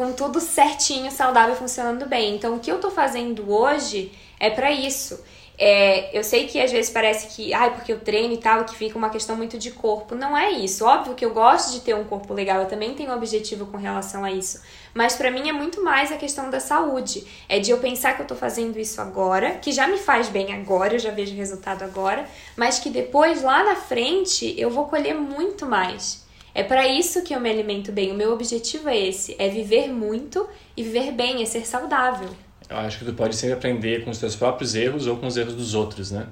[0.00, 2.34] com tudo certinho, saudável, funcionando bem.
[2.34, 5.22] Então, o que eu tô fazendo hoje é para isso.
[5.58, 8.74] É, eu sei que às vezes parece que, ai, porque eu treino e tal, que
[8.74, 10.14] fica uma questão muito de corpo.
[10.14, 10.86] Não é isso.
[10.86, 13.76] Óbvio que eu gosto de ter um corpo legal, eu também tenho um objetivo com
[13.76, 14.62] relação a isso.
[14.94, 17.26] Mas para mim é muito mais a questão da saúde.
[17.46, 20.54] É de eu pensar que eu tô fazendo isso agora, que já me faz bem
[20.54, 25.14] agora, eu já vejo resultado agora, mas que depois, lá na frente, eu vou colher
[25.14, 26.24] muito mais.
[26.54, 28.10] É para isso que eu me alimento bem.
[28.10, 32.28] O meu objetivo é esse, é viver muito e viver bem, é ser saudável.
[32.68, 35.36] Eu acho que tu pode sempre aprender com os teus próprios erros ou com os
[35.36, 36.26] erros dos outros, né?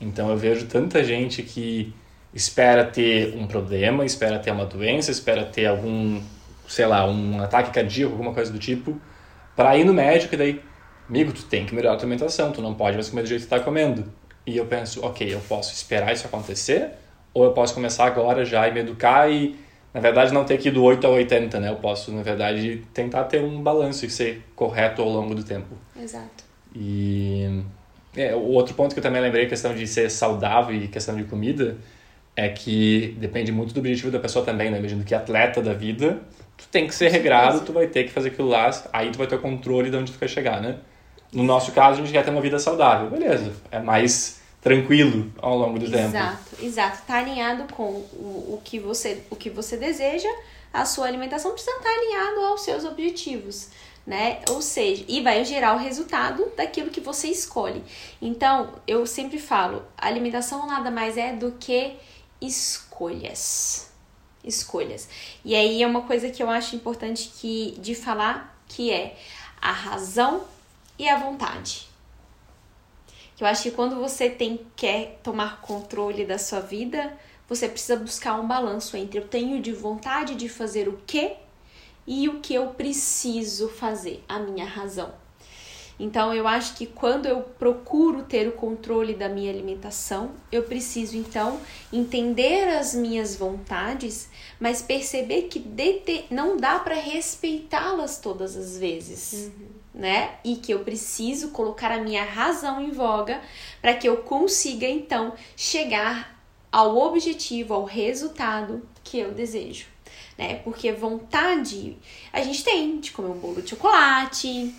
[0.00, 1.94] Então eu vejo tanta gente que
[2.34, 6.20] espera ter um problema, espera ter uma doença, espera ter algum,
[6.68, 9.00] sei lá, um ataque cardíaco, alguma coisa do tipo,
[9.54, 10.60] para ir no médico e daí,
[11.08, 13.42] amigo, tu tem que melhorar a tua alimentação, tu não pode mais comer do jeito
[13.42, 14.12] que tu tá comendo.
[14.44, 16.90] E eu penso, ok, eu posso esperar isso acontecer,
[17.32, 19.56] ou eu posso começar agora já e me educar e
[19.94, 21.70] na verdade, não ter que ir do 8 a 80, né?
[21.70, 25.76] Eu posso, na verdade, tentar ter um balanço e ser correto ao longo do tempo.
[25.96, 26.44] Exato.
[26.74, 27.62] E
[28.16, 31.22] é, o outro ponto que eu também lembrei, questão de ser saudável e questão de
[31.22, 31.76] comida,
[32.34, 34.80] é que depende muito do objetivo da pessoa também, né?
[34.80, 36.18] Imagino que atleta da vida,
[36.56, 39.28] tu tem que ser regrado, tu vai ter que fazer aquilo lá, aí tu vai
[39.28, 40.78] ter o controle de onde tu quer chegar, né?
[41.32, 43.52] No nosso caso, a gente quer ter uma vida saudável, beleza.
[43.70, 46.16] É mais tranquilo ao longo do exato, tempo.
[46.16, 47.02] Exato, exato.
[47.06, 50.28] Tá alinhado com o, o, que você, o que você deseja,
[50.72, 53.68] a sua alimentação precisa estar alinhado aos seus objetivos,
[54.06, 54.40] né?
[54.48, 57.84] Ou seja, e vai gerar o resultado daquilo que você escolhe.
[58.22, 61.92] Então, eu sempre falo, alimentação nada mais é do que
[62.40, 63.92] escolhas.
[64.42, 65.08] Escolhas.
[65.44, 69.16] E aí é uma coisa que eu acho importante que de falar, que é
[69.60, 70.44] a razão
[70.98, 71.93] e a vontade.
[73.36, 77.12] Que eu acho que quando você tem quer tomar controle da sua vida,
[77.48, 81.32] você precisa buscar um balanço entre eu tenho de vontade de fazer o que
[82.06, 85.12] e o que eu preciso fazer, a minha razão.
[85.98, 91.16] Então eu acho que quando eu procuro ter o controle da minha alimentação, eu preciso
[91.16, 91.60] então
[91.92, 95.62] entender as minhas vontades, mas perceber que
[96.30, 99.52] não dá para respeitá-las todas as vezes.
[99.56, 100.36] Uhum né?
[100.44, 103.40] E que eu preciso colocar a minha razão em voga
[103.80, 109.86] para que eu consiga então chegar ao objetivo, ao resultado que eu desejo,
[110.36, 110.56] né?
[110.64, 111.96] Porque vontade
[112.32, 114.74] a gente tem de comer um bolo de chocolate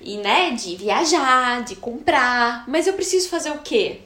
[0.00, 4.02] e, né, de viajar, de comprar, mas eu preciso fazer o quê?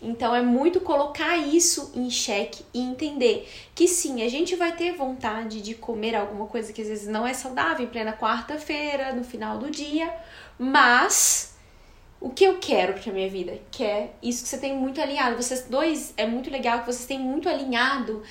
[0.00, 4.92] Então é muito colocar isso em xeque e entender que sim, a gente vai ter
[4.92, 9.24] vontade de comer alguma coisa que às vezes não é saudável em plena quarta-feira, no
[9.24, 10.14] final do dia,
[10.56, 11.56] mas
[12.20, 13.58] o que eu quero pra minha vida?
[13.70, 15.40] Que é isso que você tem muito alinhado.
[15.40, 18.22] Vocês dois é muito legal que vocês têm muito alinhado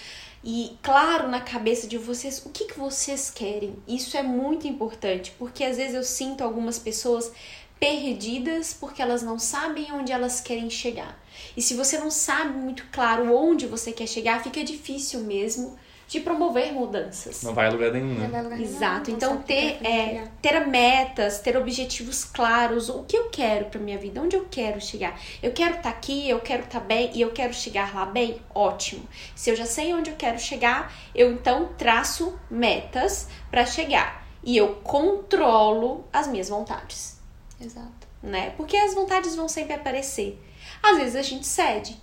[0.43, 3.75] e claro na cabeça de vocês o que, que vocês querem.
[3.85, 7.31] Isso é muito importante, porque às vezes eu sinto algumas pessoas
[7.79, 11.17] perdidas porque elas não sabem onde elas querem chegar.
[11.55, 16.21] E se você não sabe muito claro onde você quer chegar, fica difícil mesmo de
[16.21, 17.43] promover mudanças.
[17.43, 18.41] Não vai a lugar nenhum, né?
[18.41, 19.09] Lugar Exato.
[19.09, 23.97] não, então ter é, ter metas, ter objetivos claros, o que eu quero para minha
[23.97, 25.19] vida, onde eu quero chegar.
[25.43, 28.05] Eu quero estar tá aqui, eu quero estar tá bem e eu quero chegar lá
[28.05, 29.05] bem, ótimo.
[29.35, 34.55] Se eu já sei onde eu quero chegar, eu então traço metas para chegar e
[34.55, 37.19] eu controlo as minhas vontades.
[37.59, 38.07] Exato.
[38.23, 38.51] Né?
[38.51, 40.41] Porque as vontades vão sempre aparecer.
[40.81, 41.97] Às vezes a gente cede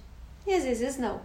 [0.46, 1.20] e às vezes não.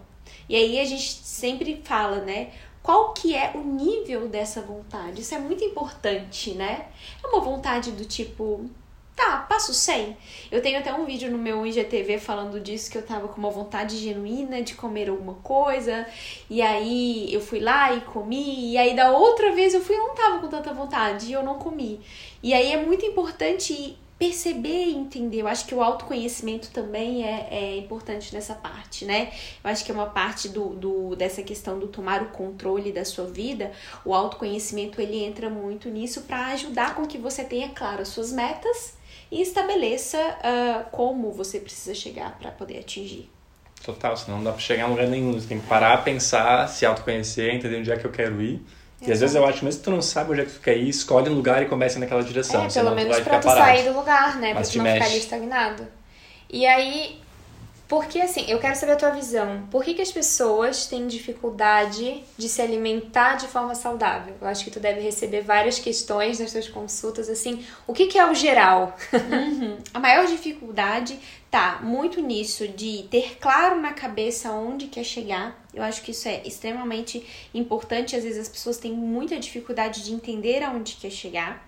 [0.47, 2.51] E aí a gente sempre fala, né?
[2.81, 5.21] qual que é o nível dessa vontade.
[5.21, 6.87] Isso é muito importante, né?
[7.23, 8.69] É uma vontade do tipo,
[9.15, 10.17] tá, passo 100.
[10.51, 13.51] Eu tenho até um vídeo no meu IGTV falando disso, que eu tava com uma
[13.51, 16.07] vontade genuína de comer alguma coisa,
[16.49, 19.99] e aí eu fui lá e comi, e aí da outra vez eu fui e
[19.99, 21.99] não tava com tanta vontade, e eu não comi.
[22.41, 25.39] E aí é muito importante perceber e entender.
[25.39, 29.31] Eu acho que o autoconhecimento também é, é importante nessa parte, né?
[29.63, 33.05] Eu acho que é uma parte do, do, dessa questão do tomar o controle da
[33.05, 33.71] sua vida.
[34.03, 38.33] O autoconhecimento ele entra muito nisso para ajudar com que você tenha claro as suas
[38.33, 38.97] metas
[39.31, 43.29] e estabeleça uh, como você precisa chegar para poder atingir.
[43.81, 45.31] Total, senão não dá para chegar em lugar nenhum.
[45.31, 48.61] Você tem que parar, pensar, se autoconhecer, entender onde é que eu quero ir
[49.01, 50.77] e às vezes eu acho, mesmo que tu não sabe onde é que tu quer
[50.77, 52.65] ir, escolhe um lugar e comece naquela direção.
[52.65, 53.65] É, pelo menos pra tu parado.
[53.65, 54.53] sair do lugar, né?
[54.53, 54.97] Mas pra tu não mexe.
[54.97, 55.87] ficar ali estagnado.
[56.49, 57.21] E aí,
[57.87, 59.63] porque assim, eu quero saber a tua visão.
[59.71, 64.35] Por que, que as pessoas têm dificuldade de se alimentar de forma saudável?
[64.39, 68.17] Eu acho que tu deve receber várias questões nas tuas consultas, assim, o que, que
[68.17, 68.95] é o geral?
[69.11, 69.77] Uhum.
[69.93, 75.59] A maior dificuldade tá muito nisso de ter claro na cabeça onde quer chegar.
[75.79, 78.15] Eu acho que isso é extremamente importante.
[78.15, 81.67] Às vezes as pessoas têm muita dificuldade de entender aonde quer chegar.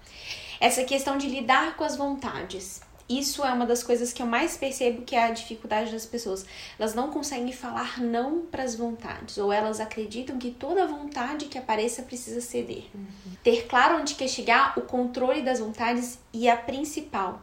[0.60, 2.82] Essa questão de lidar com as vontades.
[3.10, 6.46] Isso é uma das coisas que eu mais percebo que é a dificuldade das pessoas.
[6.80, 11.58] Elas não conseguem falar não para as vontades, ou elas acreditam que toda vontade que
[11.58, 12.86] apareça precisa ceder.
[12.94, 13.08] Uhum.
[13.44, 17.42] Ter claro onde quer chegar, o controle das vontades e a principal,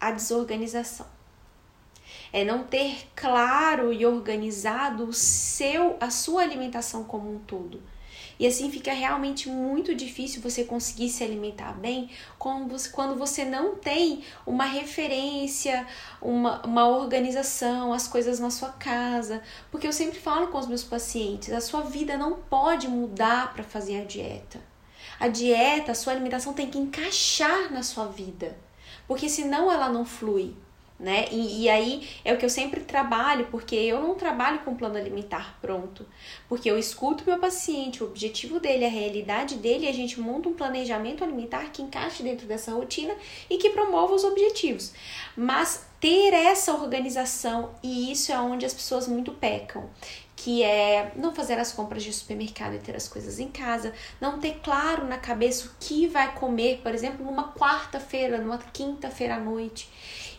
[0.00, 1.06] a desorganização
[2.32, 7.82] é não ter claro e organizado o seu, a sua alimentação como um todo.
[8.40, 14.24] E assim fica realmente muito difícil você conseguir se alimentar bem quando você não tem
[14.46, 15.86] uma referência,
[16.22, 19.42] uma, uma organização, as coisas na sua casa.
[19.70, 23.62] Porque eu sempre falo com os meus pacientes: a sua vida não pode mudar para
[23.62, 24.58] fazer a dieta.
[25.18, 28.56] A dieta, a sua alimentação tem que encaixar na sua vida,
[29.06, 30.56] porque senão ela não flui
[31.00, 31.26] né?
[31.32, 34.98] E, e, aí é o que eu sempre trabalho, porque eu não trabalho com plano
[34.98, 36.06] alimentar pronto,
[36.46, 40.50] porque eu escuto meu paciente, o objetivo dele, a realidade dele, e a gente monta
[40.50, 43.14] um planejamento alimentar que encaixe dentro dessa rotina
[43.48, 44.92] e que promova os objetivos.
[45.34, 49.88] Mas ter essa organização, e isso é onde as pessoas muito pecam,
[50.42, 54.40] que é não fazer as compras de supermercado e ter as coisas em casa, não
[54.40, 59.38] ter claro na cabeça o que vai comer, por exemplo, numa quarta-feira, numa quinta-feira à
[59.38, 59.90] noite.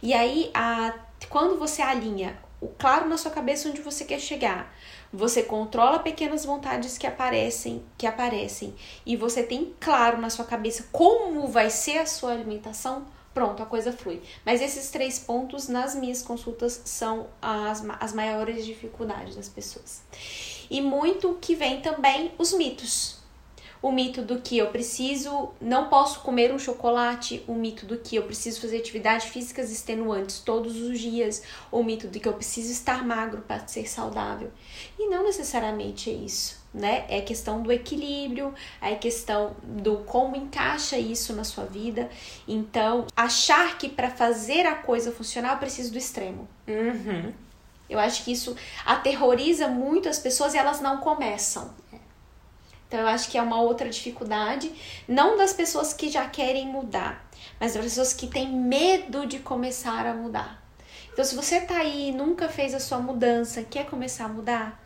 [0.02, 0.96] E aí, a,
[1.30, 4.74] quando você alinha o claro na sua cabeça onde você quer chegar,
[5.14, 8.74] você controla pequenas vontades que aparecem, que aparecem,
[9.06, 13.66] e você tem claro na sua cabeça como vai ser a sua alimentação, pronto, a
[13.66, 14.22] coisa flui.
[14.46, 20.02] Mas esses três pontos nas minhas consultas são as, as maiores dificuldades das pessoas.
[20.70, 23.22] E muito que vem também os mitos
[23.82, 28.16] o mito do que eu preciso, não posso comer um chocolate, o mito do que
[28.16, 31.42] eu preciso fazer atividades físicas extenuantes todos os dias,
[31.72, 34.52] o mito de que eu preciso estar magro para ser saudável.
[35.00, 37.06] E não necessariamente é isso, né?
[37.10, 42.10] É questão do equilíbrio, é questão do como encaixa isso na sua vida.
[42.48, 46.48] Então, achar que para fazer a coisa funcionar eu preciso do extremo.
[46.68, 47.34] Uhum.
[47.90, 48.56] Eu acho que isso
[48.86, 51.74] aterroriza muito as pessoas e elas não começam.
[52.88, 54.70] Então eu acho que é uma outra dificuldade,
[55.08, 57.26] não das pessoas que já querem mudar,
[57.58, 60.62] mas das pessoas que têm medo de começar a mudar.
[61.12, 64.84] Então se você tá aí e nunca fez a sua mudança, quer começar a mudar,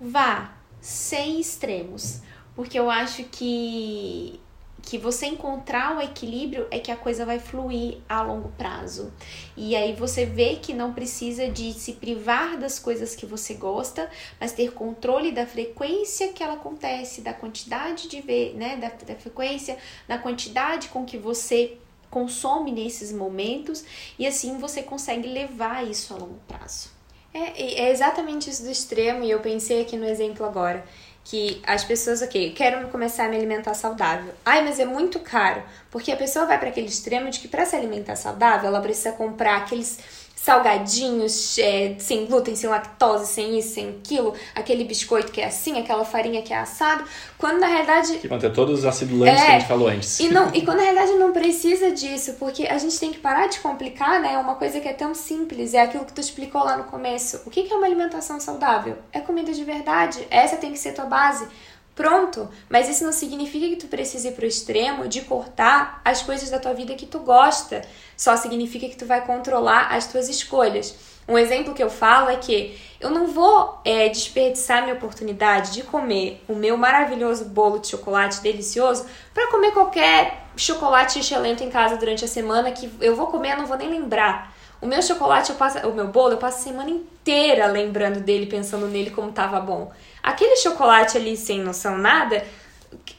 [0.00, 0.53] vá
[0.84, 2.20] sem extremos,
[2.54, 4.38] porque eu acho que
[4.82, 9.10] que você encontrar o equilíbrio é que a coisa vai fluir a longo prazo.
[9.56, 14.10] E aí você vê que não precisa de se privar das coisas que você gosta,
[14.38, 19.18] mas ter controle da frequência que ela acontece, da quantidade de ver, né, da, da
[19.18, 21.78] frequência, da quantidade com que você
[22.10, 23.86] consome nesses momentos
[24.18, 26.93] e assim você consegue levar isso a longo prazo.
[27.34, 30.84] É, é exatamente isso do extremo e eu pensei aqui no exemplo agora
[31.24, 34.32] que as pessoas, ok, quero começar a me alimentar saudável.
[34.44, 35.62] Ai, mas é muito caro.
[35.90, 39.12] Porque a pessoa vai para aquele extremo de que para se alimentar saudável, ela precisa
[39.12, 39.98] comprar aqueles
[40.36, 45.78] salgadinhos é, sem glúten, sem lactose, sem isso, sem aquilo, aquele biscoito que é assim,
[45.78, 47.02] aquela farinha que é assado,
[47.38, 48.18] quando na realidade.
[48.18, 50.20] Que ter todos os acidulantes é, que a gente falou antes.
[50.20, 53.46] E, não, e quando na realidade não precisa disso, porque a gente tem que parar
[53.46, 54.36] de complicar, né?
[54.36, 57.40] Uma coisa que é tão simples, é aquilo que tu explicou lá no começo.
[57.46, 58.98] O que é uma alimentação saudável?
[59.12, 60.26] É comida de verdade.
[60.30, 61.48] Essa tem que ser tua base.
[61.94, 66.50] Pronto, mas isso não significa que tu precise ir pro extremo de cortar as coisas
[66.50, 67.82] da tua vida que tu gosta.
[68.16, 70.96] Só significa que tu vai controlar as tuas escolhas.
[71.26, 75.82] Um exemplo que eu falo é que eu não vou é, desperdiçar minha oportunidade de
[75.82, 81.96] comer o meu maravilhoso bolo de chocolate delicioso para comer qualquer chocolate excelente em casa
[81.96, 84.54] durante a semana que eu vou comer, eu não vou nem lembrar.
[84.82, 88.44] O meu chocolate, eu passo, o meu bolo, eu passo a semana inteira lembrando dele,
[88.44, 89.90] pensando nele como tava bom.
[90.24, 92.42] Aquele chocolate ali sem noção nada,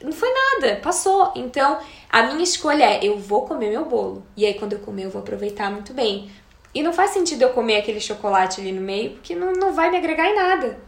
[0.02, 1.32] não foi nada, passou.
[1.36, 1.78] Então,
[2.10, 4.26] a minha escolha é: eu vou comer meu bolo.
[4.36, 6.28] E aí, quando eu comer, eu vou aproveitar muito bem.
[6.74, 9.88] E não faz sentido eu comer aquele chocolate ali no meio, porque não, não vai
[9.88, 10.78] me agregar em nada.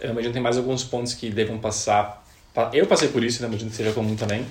[0.00, 2.26] Eu imagino que tem mais alguns pontos que devam passar.
[2.72, 3.46] Eu passei por isso, né?
[3.46, 4.44] imagino que seja comum também.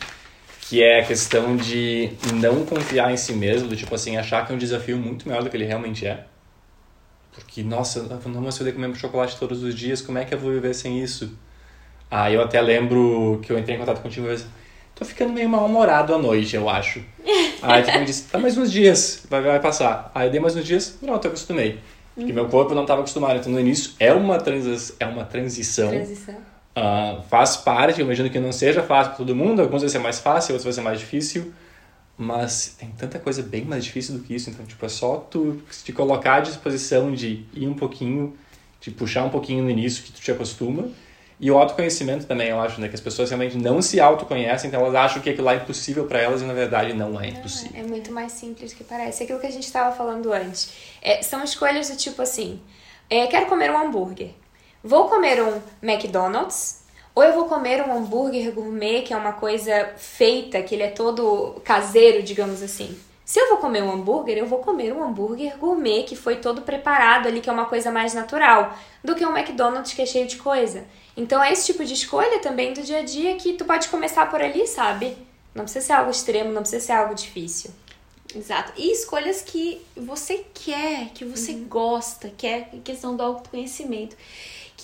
[0.61, 4.53] Que é a questão de não confiar em si mesmo, do tipo assim, achar que
[4.53, 6.25] é um desafio muito maior do que ele realmente é.
[7.35, 10.39] Porque, nossa, eu não vou poder comer chocolate todos os dias, como é que eu
[10.39, 11.37] vou viver sem isso?
[12.09, 14.51] Aí eu até lembro que eu entrei em contato contigo e falei
[14.95, 17.03] tô ficando meio mal-humorado à noite, eu acho.
[17.61, 20.09] Aí tu me disse, tá mais uns dias, vai, vai passar.
[20.15, 21.79] Aí dei mais uns dias, pronto, eu acostumei.
[22.15, 22.35] Porque uhum.
[22.35, 23.37] meu corpo não estava acostumado.
[23.37, 25.89] Então no início é uma, transi é uma transição.
[25.89, 26.35] Transição.
[26.77, 29.99] Uh, faz parte, eu imagino que não seja fácil para todo mundo, alguns vai ser
[29.99, 31.53] mais fácil, outros vai ser mais difícil.
[32.17, 35.61] Mas tem tanta coisa bem mais difícil do que isso, então, tipo, é só tu
[35.83, 38.37] te colocar à disposição de ir um pouquinho,
[38.79, 40.89] de puxar um pouquinho no início que tu te acostuma.
[41.37, 42.87] E o autoconhecimento também, eu acho, né?
[42.87, 46.05] Que as pessoas realmente não se autoconhecem, então elas acham que aquilo lá é impossível
[46.05, 47.75] para elas e na verdade não é impossível.
[47.75, 49.23] É, é muito mais simples do que parece.
[49.23, 50.71] Aquilo que a gente estava falando antes.
[51.01, 52.61] É, são escolhas do tipo assim:
[53.09, 54.29] é, quero comer um hambúrguer.
[54.81, 56.84] Vou comer um McDonald's
[57.15, 60.89] ou eu vou comer um hambúrguer gourmet, que é uma coisa feita, que ele é
[60.89, 62.95] todo caseiro, digamos assim.
[63.23, 66.61] Se eu vou comer um hambúrguer, eu vou comer um hambúrguer gourmet que foi todo
[66.61, 70.27] preparado ali, que é uma coisa mais natural, do que um McDonald's que é cheio
[70.27, 70.85] de coisa.
[71.15, 74.29] Então é esse tipo de escolha também do dia a dia que tu pode começar
[74.29, 75.17] por ali, sabe?
[75.55, 77.71] Não precisa ser algo extremo, não precisa ser algo difícil.
[78.35, 78.73] Exato.
[78.75, 81.65] E escolhas que você quer, que você uhum.
[81.69, 84.17] gosta, que é questão do autoconhecimento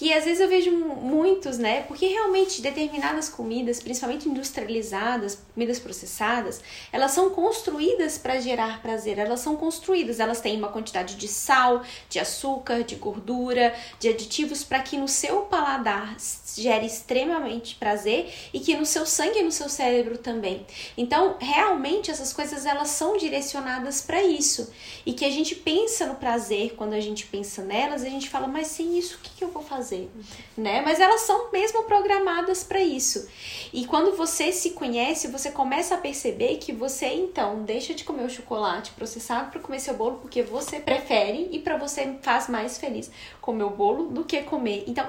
[0.02, 1.84] que às vezes eu vejo muitos, né?
[1.84, 6.60] Porque realmente determinadas comidas, principalmente industrializadas, comidas processadas,
[6.92, 11.84] elas são construídas para gerar prazer, elas são construídas, elas têm uma quantidade de sal,
[12.10, 16.18] de açúcar, de gordura, de aditivos para que no seu paladar
[16.56, 20.66] gere extremamente prazer e que no seu sangue e no seu cérebro também.
[20.98, 24.74] Então, realmente essas coisas elas são direcionadas para isso.
[25.06, 28.48] E que a gente pensa no prazer quando a gente pensa nelas, a gente fala,
[28.48, 29.91] mas sem isso, o que, que eu vou fazer?
[29.92, 30.10] Fazer,
[30.58, 30.82] né?
[30.82, 33.28] Mas elas são mesmo programadas para isso.
[33.74, 38.24] E quando você se conhece, você começa a perceber que você então deixa de comer
[38.24, 42.78] o chocolate processado para comer seu bolo porque você prefere e para você faz mais
[42.78, 44.86] feliz comer o bolo do que comer.
[44.88, 45.08] Então,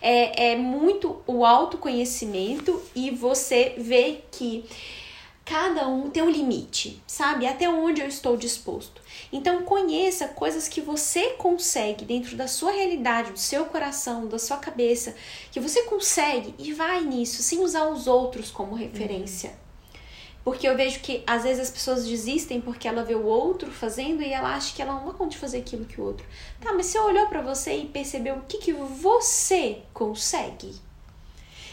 [0.00, 4.64] é, é muito o autoconhecimento e você vê que
[5.44, 7.46] cada um tem um limite, sabe?
[7.46, 9.02] Até onde eu estou disposto.
[9.32, 14.56] Então conheça coisas que você consegue dentro da sua realidade, do seu coração, da sua
[14.56, 15.14] cabeça,
[15.52, 19.50] que você consegue e vai nisso, sem usar os outros como referência.
[19.50, 19.70] Uhum.
[20.42, 24.22] Porque eu vejo que às vezes as pessoas desistem porque ela vê o outro fazendo
[24.22, 26.26] e ela acha que ela não dá conta de fazer aquilo que o outro.
[26.60, 30.74] Tá, mas você olhou para você e percebeu o que, que você consegue?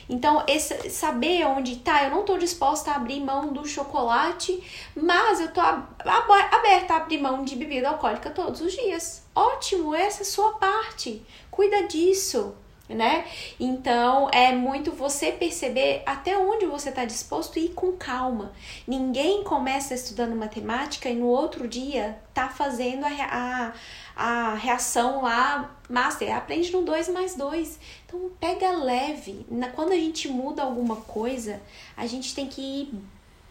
[0.09, 4.63] Então, esse, saber onde tá, eu não tô disposta a abrir mão do chocolate,
[4.95, 9.25] mas eu tô aberta a abrir mão de bebida alcoólica todos os dias.
[9.35, 11.21] Ótimo, essa é a sua parte.
[11.51, 12.55] Cuida disso
[12.89, 13.25] né?
[13.59, 18.53] Então é muito você perceber até onde você está disposto e ir com calma.
[18.87, 23.73] Ninguém começa estudando matemática e no outro dia tá fazendo a,
[24.15, 27.79] a, a reação lá master, aprende no 2 mais 2.
[28.05, 29.45] Então pega leve.
[29.75, 31.61] Quando a gente muda alguma coisa,
[31.95, 32.93] a gente tem que ir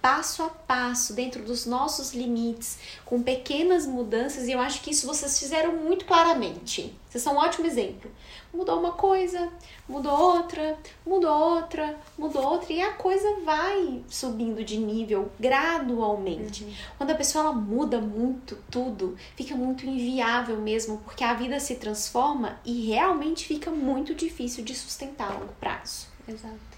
[0.01, 5.05] passo a passo, dentro dos nossos limites, com pequenas mudanças, e eu acho que isso
[5.05, 6.95] vocês fizeram muito claramente.
[7.09, 8.09] Vocês são um ótimo exemplo.
[8.53, 9.51] Mudou uma coisa,
[9.89, 16.65] mudou outra, mudou outra, mudou outra, e a coisa vai subindo de nível gradualmente.
[16.65, 16.75] Uhum.
[16.99, 21.77] Quando a pessoa ela muda muito tudo, fica muito inviável mesmo, porque a vida se
[21.77, 26.07] transforma e realmente fica muito difícil de sustentar a longo prazo.
[26.27, 26.77] Exato.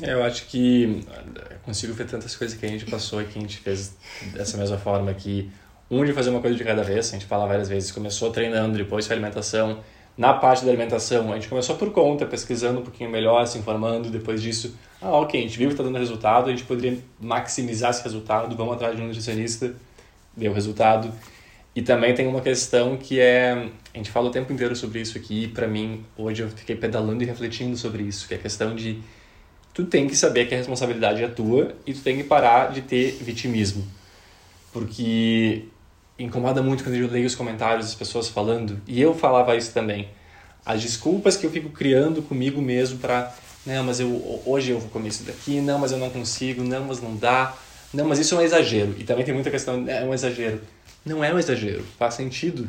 [0.00, 1.04] É, eu acho que
[1.50, 3.96] eu consigo ver tantas coisas que a gente passou e que a gente fez
[4.32, 5.50] dessa mesma forma que
[5.90, 8.76] um de fazer uma coisa de cada vez, a gente fala várias vezes, começou treinando,
[8.76, 9.82] depois foi alimentação.
[10.18, 14.10] Na parte da alimentação, a gente começou por conta, pesquisando um pouquinho melhor, se informando,
[14.10, 17.90] depois disso, ah, ok, a gente viu que está dando resultado, a gente poderia maximizar
[17.90, 19.72] esse resultado, vamos atrás de um nutricionista,
[20.36, 21.12] deu resultado.
[21.72, 25.16] E também tem uma questão que é, a gente fala o tempo inteiro sobre isso
[25.16, 28.40] aqui, e para mim, hoje eu fiquei pedalando e refletindo sobre isso, que é a
[28.40, 29.00] questão de
[29.72, 32.82] tu tem que saber que a responsabilidade é tua e tu tem que parar de
[32.82, 33.86] ter vitimismo.
[34.72, 35.66] Porque
[36.18, 40.08] incomoda muito quando eu leio os comentários das pessoas falando, e eu falava isso também.
[40.66, 44.90] As desculpas que eu fico criando comigo mesmo para, não, mas eu hoje eu vou
[44.90, 47.54] comer isso daqui, não, mas eu não consigo, não, mas não dá.
[47.92, 48.94] Não, mas isso é um exagero.
[48.98, 50.60] E também tem muita questão, é um exagero.
[51.06, 52.68] Não é um exagero, faz sentido.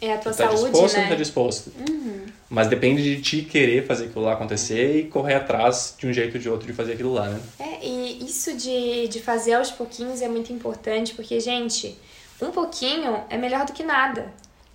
[0.00, 1.02] É a tua tá saúde, disposto né?
[1.02, 1.72] não tá disposto.
[1.88, 2.26] Uhum.
[2.48, 6.34] Mas depende de ti querer fazer aquilo lá acontecer e correr atrás de um jeito
[6.34, 7.40] ou de outro de fazer aquilo lá, né?
[7.58, 11.96] É, e isso de, de fazer aos pouquinhos é muito importante, porque, gente,
[12.40, 14.32] um pouquinho é melhor do que nada.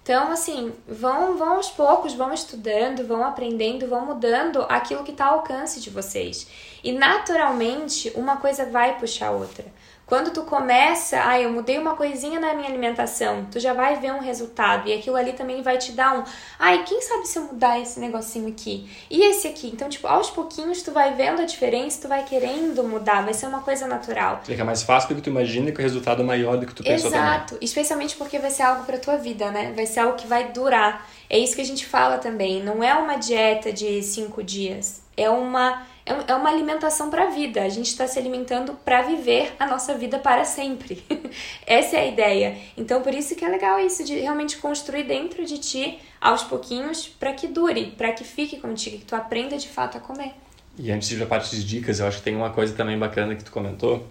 [0.07, 5.25] Então, assim, vão, vão aos poucos, vão estudando, vão aprendendo, vão mudando aquilo que está
[5.25, 6.47] ao alcance de vocês.
[6.81, 9.65] E naturalmente, uma coisa vai puxar a outra.
[10.07, 14.13] Quando tu começa, ah, eu mudei uma coisinha na minha alimentação, tu já vai ver
[14.13, 16.23] um resultado e aquilo ali também vai te dar um,
[16.57, 18.89] ai, quem sabe se eu mudar esse negocinho aqui?
[19.11, 19.67] E esse aqui?
[19.67, 23.47] Então, tipo, aos pouquinhos tu vai vendo a diferença, tu vai querendo mudar, vai ser
[23.47, 24.39] uma coisa natural.
[24.45, 27.11] Fica mais fácil porque tu imagina que o resultado é maior do que tu pensou
[27.11, 27.27] também.
[27.27, 29.73] Exato, especialmente porque vai ser algo pra tua vida, né?
[29.75, 31.05] Vai ser algo que vai durar.
[31.29, 35.29] É isso que a gente fala também, não é uma dieta de cinco dias, é
[35.29, 37.61] uma é é uma alimentação para a vida.
[37.63, 41.03] A gente está se alimentando para viver a nossa vida para sempre.
[41.65, 42.57] Essa é a ideia.
[42.75, 47.07] Então, por isso que é legal isso de realmente construir dentro de ti, aos pouquinhos,
[47.07, 50.33] para que dure, para que fique contigo, que tu aprenda de fato a comer.
[50.77, 52.97] E antes de ir pra parte de dicas, eu acho que tem uma coisa também
[52.97, 54.05] bacana que tu comentou,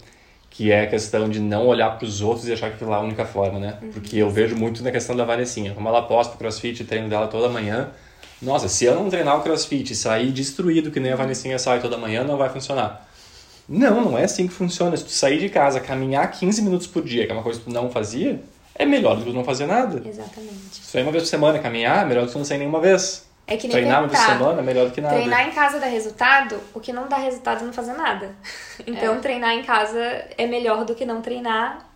[0.51, 3.01] que é a questão de não olhar pros outros e achar que aquilo lá é
[3.01, 3.79] a única forma, né?
[3.93, 7.29] Porque eu vejo muito na questão da Vanessinha, como ela posta o crossfit, treino dela
[7.29, 7.91] toda manhã.
[8.41, 11.81] Nossa, se eu não treinar o crossfit e sair destruído que nem a Vanessinha sai
[11.81, 13.09] toda manhã, não vai funcionar.
[13.69, 14.97] Não, não é assim que funciona.
[14.97, 17.65] Se tu sair de casa, caminhar 15 minutos por dia, que é uma coisa que
[17.65, 18.41] tu não fazia,
[18.75, 20.07] é melhor do que tu não fazer nada.
[20.07, 20.55] Exatamente.
[20.73, 22.59] Se tu sair uma vez por semana caminhar, é melhor do que tu não sair
[22.59, 23.27] nenhuma vez.
[23.49, 25.15] É que nem Treinar uma vez por semana é melhor do que nada.
[25.15, 28.35] Treinar em casa dá resultado, o que não dá resultado é não fazer nada.
[28.87, 30.01] Então, treinar em casa
[30.37, 31.89] é melhor do que não treinar.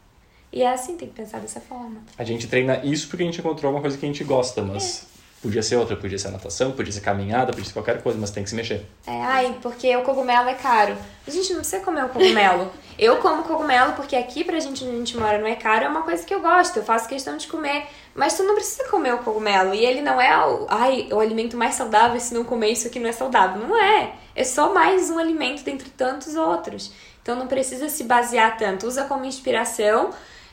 [0.53, 1.99] E é assim, tem que pensar dessa forma.
[2.19, 5.07] A gente treina isso porque a gente encontrou uma coisa que a gente gosta, mas
[5.43, 8.45] podia ser outra, podia ser natação, podia ser caminhada, podia ser qualquer coisa, mas tem
[8.45, 8.87] que se mexer.
[9.07, 10.97] É, ai, porque o cogumelo é caro.
[11.27, 12.71] A gente não precisa comer o cogumelo.
[12.99, 15.89] Eu como cogumelo porque aqui pra gente onde a gente mora não é caro, é
[15.89, 17.87] uma coisa que eu gosto, eu faço questão de comer.
[18.15, 19.73] Mas tu não precisa comer o cogumelo.
[19.73, 23.01] E ele não é o, ai, o alimento mais saudável, se não comer isso aqui
[23.01, 23.67] não é saudável.
[23.67, 24.13] Não é.
[24.37, 26.93] É só mais um alimento dentre tantos outros.
[27.23, 28.87] Então não precisa se basear tanto.
[28.87, 30.11] Usa como inspiração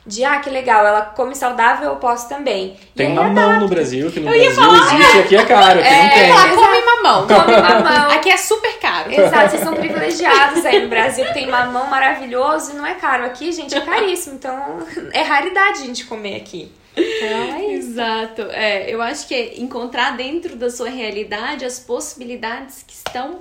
[0.08, 2.76] de, ah, que legal, ela come saudável, eu posso também.
[2.96, 6.08] Tem mamão no Brasil, que no Eu Brasil falar, existe aqui é caro, aqui não
[6.08, 6.56] tem.
[6.56, 7.26] Come mamão.
[7.26, 8.10] Come mamão.
[8.10, 9.12] Aqui é super caro.
[9.12, 13.26] Exato, vocês são privilegiados aí no Brasil, tem mamão maravilhoso e não é caro.
[13.26, 14.36] Aqui, gente, é caríssimo.
[14.36, 14.78] Então,
[15.12, 16.72] é raridade a gente comer aqui.
[16.96, 17.90] Então, é isso.
[17.90, 18.42] Exato.
[18.50, 23.40] É, eu acho que é encontrar dentro da sua realidade as possibilidades que estão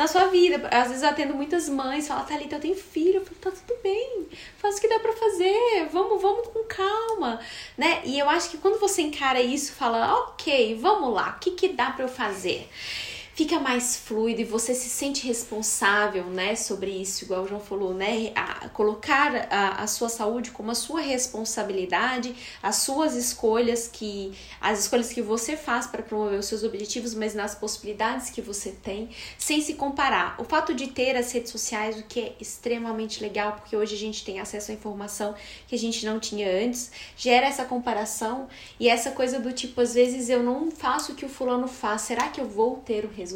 [0.00, 0.66] na sua vida.
[0.68, 3.16] Às vezes eu atendo muitas mães, falam, Thalita, eu tenho filho.
[3.16, 4.26] Eu falo, tá tudo bem,
[4.56, 7.38] faz o que dá pra fazer, vamos, vamos com calma,
[7.76, 8.00] né?
[8.04, 11.68] E eu acho que quando você encara isso, fala, ok, vamos lá, o que que
[11.68, 12.66] dá pra eu fazer?
[13.40, 17.94] Fica mais fluido e você se sente responsável, né, sobre isso, igual o João falou,
[17.94, 24.34] né, a, colocar a, a sua saúde como a sua responsabilidade, as suas escolhas que
[24.60, 28.72] as escolhas que você faz para promover os seus objetivos, mas nas possibilidades que você
[28.72, 30.38] tem, sem se comparar.
[30.38, 33.98] O fato de ter as redes sociais, o que é extremamente legal, porque hoje a
[33.98, 35.34] gente tem acesso à informação
[35.66, 39.94] que a gente não tinha antes, gera essa comparação e essa coisa do tipo, às
[39.94, 43.08] vezes eu não faço o que o fulano faz, será que eu vou ter o
[43.08, 43.29] resultado,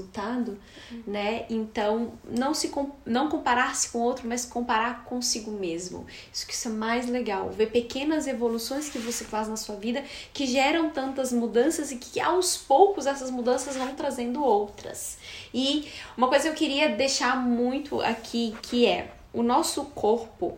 [1.07, 1.47] né?
[1.49, 2.70] Então, não se
[3.05, 6.07] não comparar-se com outro, mas comparar consigo mesmo.
[6.32, 10.05] Isso que isso é mais legal, ver pequenas evoluções que você faz na sua vida
[10.32, 15.18] que geram tantas mudanças e que aos poucos essas mudanças vão trazendo outras.
[15.53, 20.57] E uma coisa que eu queria deixar muito aqui que é o nosso corpo,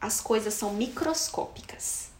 [0.00, 2.10] as coisas são microscópicas.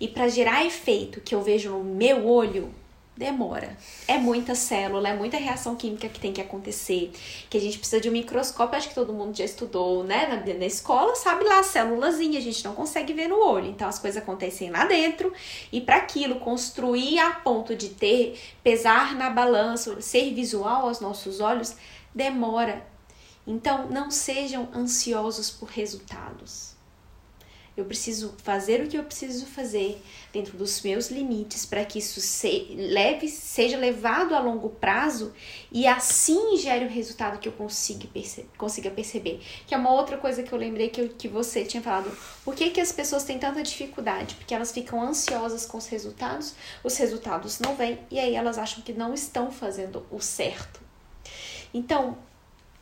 [0.00, 2.72] E para gerar efeito que eu vejo no meu olho,
[3.20, 3.76] demora.
[4.08, 7.12] É muita célula, é muita reação química que tem que acontecer,
[7.50, 10.54] que a gente precisa de um microscópio, acho que todo mundo já estudou, né, na,
[10.54, 13.66] na escola, sabe lá, célulazinha, a gente não consegue ver no olho.
[13.66, 15.32] Então as coisas acontecem lá dentro
[15.70, 21.40] e para aquilo construir a ponto de ter pesar na balança, ser visual aos nossos
[21.40, 21.76] olhos,
[22.14, 22.86] demora.
[23.46, 26.74] Então, não sejam ansiosos por resultados.
[27.80, 30.00] Eu preciso fazer o que eu preciso fazer
[30.32, 35.32] dentro dos meus limites para que isso se, leve, seja levado a longo prazo
[35.72, 39.40] e assim gere o resultado que eu consiga, perce, consiga perceber.
[39.66, 42.14] Que é uma outra coisa que eu lembrei que, eu, que você tinha falado.
[42.44, 44.34] Por que, que as pessoas têm tanta dificuldade?
[44.34, 46.54] Porque elas ficam ansiosas com os resultados,
[46.84, 50.80] os resultados não vêm e aí elas acham que não estão fazendo o certo.
[51.72, 52.18] Então,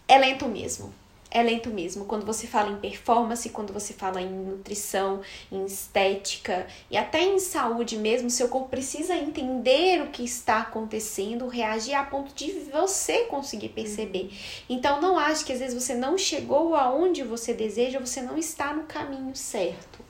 [0.08, 0.92] é lento mesmo
[1.30, 2.04] é lento mesmo.
[2.04, 5.20] Quando você fala em performance, quando você fala em nutrição,
[5.52, 11.48] em estética e até em saúde mesmo, seu corpo precisa entender o que está acontecendo,
[11.48, 14.30] reagir a ponto de você conseguir perceber.
[14.68, 18.72] Então não ache que às vezes você não chegou aonde você deseja, você não está
[18.72, 20.08] no caminho certo.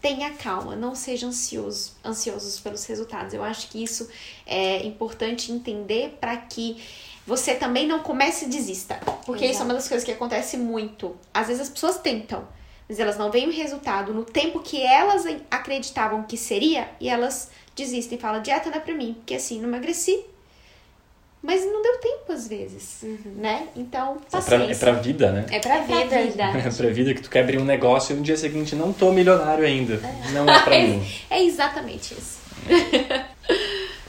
[0.00, 3.34] Tenha calma, não seja ansioso, ansiosos pelos resultados.
[3.34, 4.08] Eu acho que isso
[4.46, 6.80] é importante entender para que
[7.28, 8.94] você também não comece e desista.
[9.26, 9.52] Porque Exato.
[9.52, 11.14] isso é uma das coisas que acontece muito.
[11.32, 12.48] Às vezes as pessoas tentam,
[12.88, 17.50] mas elas não veem o resultado no tempo que elas acreditavam que seria e elas
[17.76, 20.24] desistem e falam: dieta não é pra mim, porque assim, não emagreci.
[21.42, 23.34] Mas não deu tempo às vezes, uhum.
[23.36, 23.68] né?
[23.76, 24.54] Então, paciência.
[24.54, 25.46] É pra, é pra vida, né?
[25.50, 26.06] É pra é vida.
[26.08, 26.44] Pra vida.
[26.66, 29.12] É pra vida que tu quer abrir um negócio e no dia seguinte não tô
[29.12, 30.00] milionário ainda.
[30.02, 30.32] É.
[30.32, 31.06] Não é pra é, mim.
[31.28, 32.38] É exatamente isso.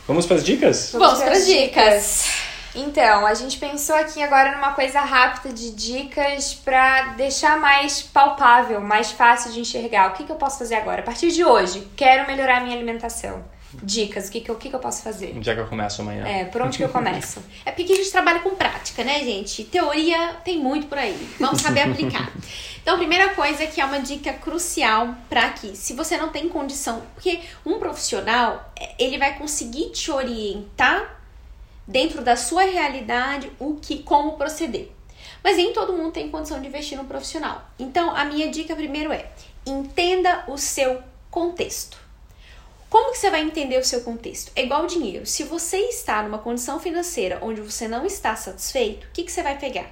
[0.07, 0.91] Vamos pras dicas?
[0.93, 2.25] Vamos, Vamos pras dicas.
[2.25, 2.48] dicas.
[2.75, 8.79] Então, a gente pensou aqui agora numa coisa rápida de dicas para deixar mais palpável,
[8.79, 10.09] mais fácil de enxergar.
[10.09, 11.01] O que, que eu posso fazer agora?
[11.01, 13.43] A partir de hoje, quero melhorar a minha alimentação.
[13.83, 15.31] Dicas, o que, que, eu, o que, que eu posso fazer?
[15.35, 16.27] Onde é que eu começo amanhã?
[16.27, 17.39] É, por onde que eu começo?
[17.63, 19.63] é porque a gente trabalha com prática, né, gente?
[19.63, 21.29] Teoria tem muito por aí.
[21.39, 22.31] Vamos saber aplicar.
[22.81, 26.49] Então, a primeira coisa que é uma dica crucial para que, se você não tem
[26.49, 31.18] condição, porque um profissional, ele vai conseguir te orientar
[31.89, 34.91] dentro da sua realidade o que como proceder.
[35.43, 37.67] Mas nem todo mundo tem condição de investir no profissional.
[37.79, 39.29] Então, a minha dica primeiro é:
[39.65, 41.97] entenda o seu contexto.
[42.89, 44.51] Como que você vai entender o seu contexto?
[44.55, 45.25] É igual dinheiro.
[45.25, 49.43] Se você está numa condição financeira onde você não está satisfeito, o que, que você
[49.43, 49.91] vai pegar?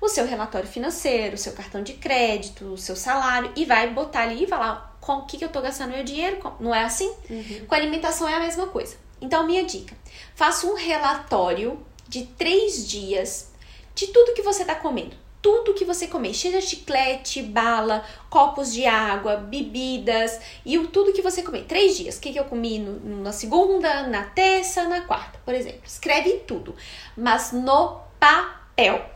[0.00, 4.22] O seu relatório financeiro, o seu cartão de crédito, o seu salário e vai botar
[4.22, 6.38] ali e falar com o que, que eu estou gastando meu dinheiro.
[6.60, 7.12] Não é assim?
[7.28, 7.66] Uhum.
[7.66, 8.96] Com alimentação é a mesma coisa.
[9.20, 9.96] Então, minha dica:
[10.36, 13.50] faça um relatório de três dias
[13.94, 15.16] de tudo que você está comendo.
[15.40, 21.22] Tudo que você comer, seja chiclete, bala, copos de água, bebidas e o tudo que
[21.22, 21.64] você comer.
[21.64, 22.16] Três dias.
[22.16, 25.80] O que, que eu comi no, na segunda, na terça, na quarta, por exemplo.
[25.86, 26.76] Escreve tudo,
[27.16, 29.08] mas no papel.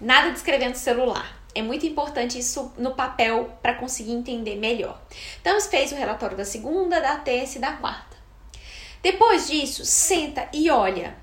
[0.00, 1.40] Nada de escrever no celular.
[1.54, 5.00] É muito importante isso no papel para conseguir entender melhor.
[5.40, 8.13] Então, você fez o relatório da segunda, da terça e da quarta.
[9.04, 11.14] Depois disso, senta e olha.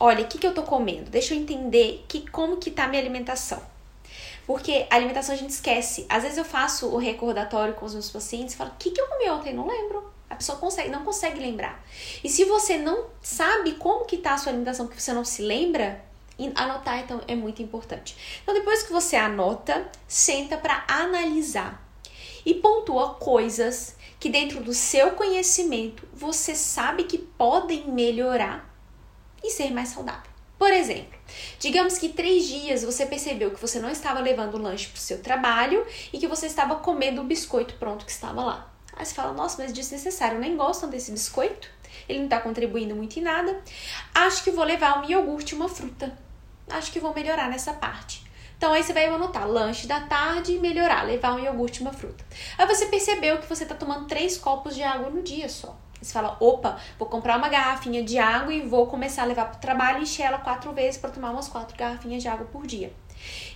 [0.00, 1.08] Olha, o que, que eu tô comendo?
[1.08, 3.62] Deixa eu entender que, como que tá minha alimentação.
[4.44, 6.04] Porque a alimentação a gente esquece.
[6.08, 9.00] Às vezes eu faço o recordatório com os meus pacientes e falo, o que, que
[9.00, 9.54] eu comi ontem?
[9.54, 10.12] Não lembro.
[10.28, 11.80] A pessoa consegue, não consegue lembrar.
[12.24, 15.40] E se você não sabe como que tá a sua alimentação, que você não se
[15.40, 16.04] lembra,
[16.56, 18.40] anotar então é muito importante.
[18.42, 21.80] Então depois que você anota, senta para analisar
[22.44, 28.68] e pontua coisas que dentro do seu conhecimento você sabe que podem melhorar
[29.42, 30.28] e ser mais saudável.
[30.58, 31.16] Por exemplo,
[31.60, 35.00] digamos que três dias você percebeu que você não estava levando o lanche para o
[35.00, 38.72] seu trabalho e que você estava comendo o biscoito pronto que estava lá.
[38.96, 41.70] Aí você fala, nossa, mas desnecessário, eu nem gostam desse biscoito,
[42.08, 43.62] ele não está contribuindo muito em nada.
[44.12, 46.18] Acho que vou levar um iogurte e uma fruta.
[46.68, 48.27] Acho que vou melhorar nessa parte.
[48.58, 51.92] Então aí você vai anotar lanche da tarde e melhorar, levar um iogurte e uma
[51.92, 52.24] fruta.
[52.58, 55.76] Aí você percebeu que você está tomando três copos de água no dia só.
[56.02, 59.58] Você fala, opa, vou comprar uma garrafinha de água e vou começar a levar para
[59.58, 62.66] o trabalho e encher ela quatro vezes para tomar umas quatro garrafinhas de água por
[62.66, 62.92] dia.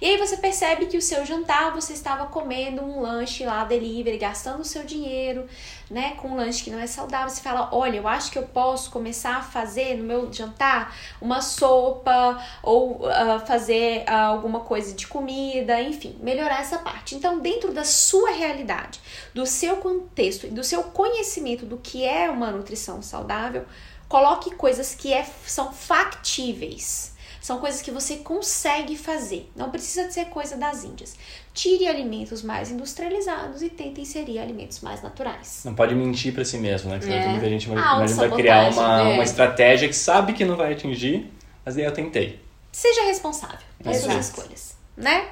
[0.01, 4.19] E aí você percebe que o seu jantar você estava comendo um lanche lá delivery,
[4.19, 5.47] gastando o seu dinheiro,
[5.89, 7.29] né, com um lanche que não é saudável.
[7.29, 11.41] Você fala: "Olha, eu acho que eu posso começar a fazer no meu jantar uma
[11.41, 17.15] sopa ou uh, fazer uh, alguma coisa de comida, enfim, melhorar essa parte".
[17.15, 19.01] Então, dentro da sua realidade,
[19.33, 23.65] do seu contexto e do seu conhecimento do que é uma nutrição saudável,
[24.09, 27.12] coloque coisas que é, são factíveis
[27.43, 29.51] são coisas que você consegue fazer.
[29.57, 31.16] Não precisa ser coisa das Índias.
[31.53, 35.62] Tire alimentos mais industrializados e tente inserir alimentos mais naturais.
[35.64, 36.99] Não pode mentir para si mesmo, né?
[36.99, 37.26] Porque é.
[37.26, 39.14] muita gente vai criar uma, é.
[39.14, 41.28] uma estratégia que sabe que não vai atingir,
[41.64, 42.40] mas daí eu tentei.
[42.70, 45.26] Seja responsável pelas suas escolhas, né?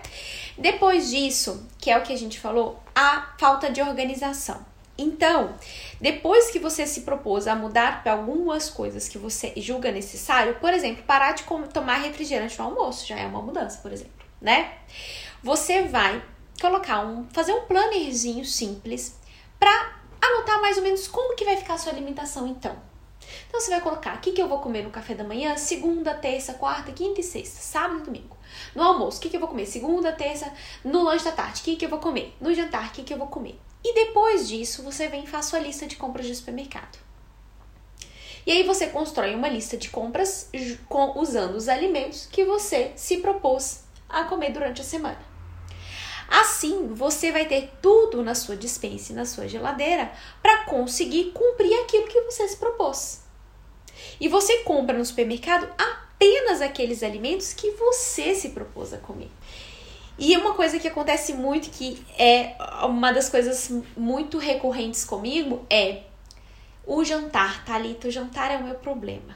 [0.59, 4.70] Depois disso, que é o que a gente falou, a falta de organização.
[5.01, 5.55] Então,
[6.01, 10.75] depois que você se propôs a mudar para algumas coisas que você julga necessário, por
[10.75, 11.43] exemplo, parar de
[11.73, 14.13] tomar refrigerante no almoço já é uma mudança, por exemplo.
[14.41, 14.75] né?
[15.43, 16.23] Você vai
[16.61, 19.19] colocar um, fazer um plannerzinho simples
[19.59, 22.77] para anotar mais ou menos como que vai ficar a sua alimentação então.
[23.49, 26.13] Então você vai colocar o que, que eu vou comer no café da manhã, segunda,
[26.15, 28.37] terça, quarta, quinta e sexta, sábado e domingo.
[28.75, 29.67] No almoço, o que, que eu vou comer?
[29.67, 30.53] Segunda, terça,
[30.85, 32.35] no lanche da tarde, o que, que eu vou comer?
[32.41, 33.59] No jantar, o que, que eu vou comer?
[33.83, 36.99] E depois disso, você vem e faz sua lista de compras de supermercado.
[38.47, 40.51] E aí você constrói uma lista de compras
[40.89, 45.31] com, usando os alimentos que você se propôs a comer durante a semana.
[46.29, 51.75] Assim, você vai ter tudo na sua dispensa e na sua geladeira para conseguir cumprir
[51.81, 53.23] aquilo que você se propôs.
[54.21, 59.31] E você compra no supermercado apenas aqueles alimentos que você se propôs a comer.
[60.21, 62.55] E uma coisa que acontece muito, que é
[62.85, 66.03] uma das coisas muito recorrentes comigo, é
[66.87, 69.35] o jantar, Thalita, o jantar é o meu problema.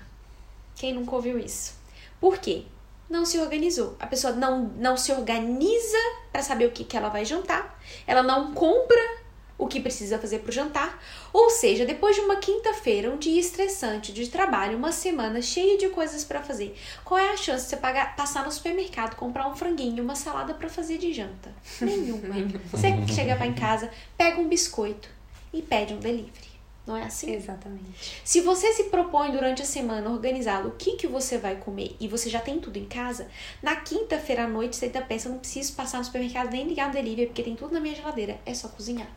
[0.76, 1.74] Quem nunca ouviu isso?
[2.20, 2.64] Por quê?
[3.09, 3.97] não se organizou.
[4.01, 5.99] A pessoa não, não se organiza
[6.32, 9.24] para saber o que, que ela vai jantar, ela não compra
[9.57, 11.03] o que precisa fazer para o jantar,
[11.33, 15.89] ou seja, depois de uma quinta-feira, um dia estressante de trabalho, uma semana cheia de
[15.89, 19.55] coisas para fazer, qual é a chance de você pagar, passar no supermercado, comprar um
[19.55, 21.53] franguinho, uma salada para fazer de janta?
[21.81, 22.35] Nenhuma.
[22.71, 25.09] você chega para em casa, pega um biscoito
[25.53, 26.55] e pede um delivery.
[26.87, 27.33] Não é assim?
[27.33, 28.21] Exatamente.
[28.23, 32.07] Se você se propõe durante a semana organizar o que, que você vai comer e
[32.07, 33.27] você já tem tudo em casa,
[33.63, 36.93] na quinta-feira à noite você ainda pensa, não preciso passar no supermercado nem ligar no
[36.93, 39.09] delivery, porque tem tudo na minha geladeira, é só cozinhar.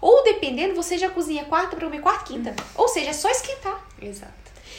[0.00, 2.54] Ou dependendo, você já cozinha quarta para comer quarta quinta.
[2.74, 3.84] Ou seja, é só esquentar.
[4.00, 4.32] Exato.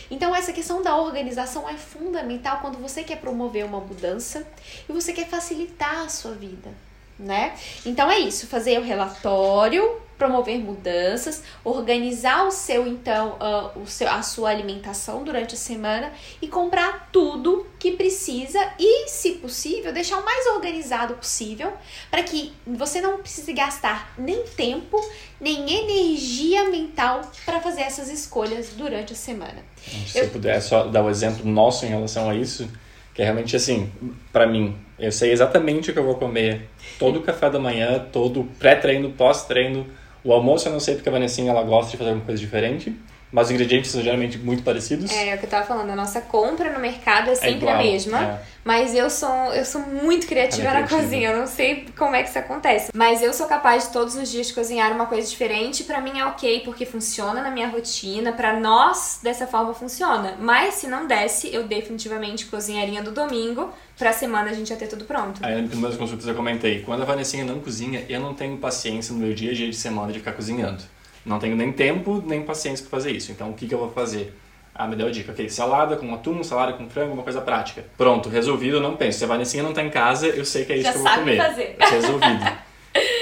[0.10, 4.46] Então, essa questão da organização é fundamental quando você quer promover uma mudança
[4.90, 6.70] e você quer facilitar a sua vida,
[7.18, 7.56] né?
[7.86, 14.08] Então, é isso: fazer o relatório, promover mudanças, organizar o seu então uh, o seu,
[14.08, 20.20] a sua alimentação durante a semana e comprar tudo que precisa e, se possível, deixar
[20.20, 21.74] o mais organizado possível
[22.12, 24.96] para que você não precise gastar nem tempo
[25.40, 29.66] nem energia mental para fazer essas escolhas durante a semana.
[30.06, 32.70] Se eu puder só dar o um exemplo nosso em relação a isso,
[33.16, 33.92] que é realmente assim,
[34.32, 36.70] para mim, eu sei exatamente o que eu vou comer
[37.00, 39.88] todo o café da manhã, todo pré-treino, pós-treino
[40.24, 42.96] o almoço eu não sei porque a Vanessinha ela gosta de fazer alguma coisa diferente.
[43.32, 45.12] Mas os ingredientes são geralmente muito parecidos.
[45.12, 47.58] É, é o que eu tava falando, a nossa compra no mercado é sempre é
[47.58, 48.24] igual, a mesma.
[48.24, 48.42] É.
[48.64, 52.22] Mas eu sou, eu sou muito criativa é na cozinha, eu não sei como é
[52.22, 52.92] que isso acontece.
[52.94, 55.84] Mas eu sou capaz de todos os dias cozinhar uma coisa diferente.
[55.84, 58.32] para mim é ok, porque funciona na minha rotina.
[58.34, 60.36] para nós, dessa forma, funciona.
[60.40, 63.74] Mas se não desse, eu definitivamente cozinharia do domingo.
[63.98, 65.40] Pra semana a gente já ter tudo pronto.
[65.44, 69.14] Aí, nas minhas consultas eu comentei: quando a Vanessinha não cozinha, eu não tenho paciência
[69.14, 70.84] no meu dia a dia de semana de ficar cozinhando.
[71.26, 73.32] Não tenho nem tempo, nem paciência para fazer isso.
[73.32, 74.34] Então, o que, que eu vou fazer?
[74.74, 77.86] Ah, me deu a dica, ok, salada com atum, salada com frango, uma coisa prática.
[77.98, 79.20] Pronto, resolvido, eu não penso.
[79.20, 81.04] Se a Vanessinha não tá em casa, eu sei que é isso Já que eu
[81.04, 81.38] vou comer.
[81.38, 81.76] Fazer.
[81.80, 82.58] Resolvido.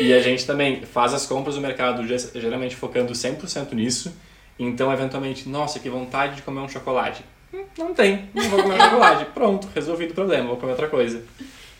[0.01, 4.15] e a gente também faz as compras do mercado geralmente focando 100% nisso.
[4.57, 7.23] Então, eventualmente, nossa, que vontade de comer um chocolate.
[7.53, 9.25] Hum, não tem, não vou comer um chocolate.
[9.33, 11.23] Pronto, resolvido o problema, vou comer outra coisa.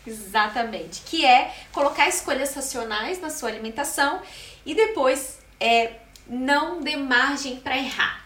[0.05, 1.01] Exatamente.
[1.05, 4.21] Que é colocar escolhas racionais na sua alimentação
[4.65, 5.91] e depois é
[6.29, 8.25] não dê margem para errar,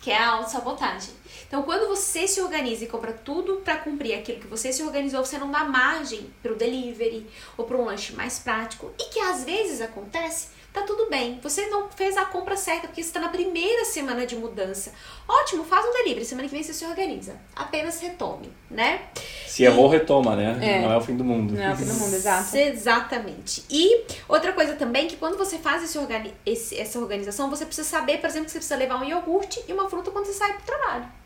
[0.00, 1.14] que é a autossabotagem.
[1.46, 5.24] Então, quando você se organiza e compra tudo para cumprir aquilo que você se organizou,
[5.24, 7.26] você não dá margem para o delivery
[7.56, 8.92] ou para um lanche mais prático.
[8.98, 10.48] E que às vezes acontece
[10.80, 11.38] tá tudo bem.
[11.42, 14.92] Você não fez a compra certa porque você está na primeira semana de mudança.
[15.26, 16.24] Ótimo, faz um delivery.
[16.24, 17.36] Semana que vem você se organiza.
[17.54, 19.02] Apenas retome, né?
[19.46, 20.58] Se errou, retoma, né?
[20.60, 20.80] É.
[20.80, 21.54] Não é o fim do mundo.
[21.54, 22.56] Não é o fim do mundo, exato.
[22.56, 23.64] Exatamente.
[23.70, 27.88] E outra coisa também, que quando você faz esse organi esse, essa organização, você precisa
[27.88, 30.52] saber, por exemplo, que você precisa levar um iogurte e uma fruta quando você sai
[30.54, 31.18] pro trabalho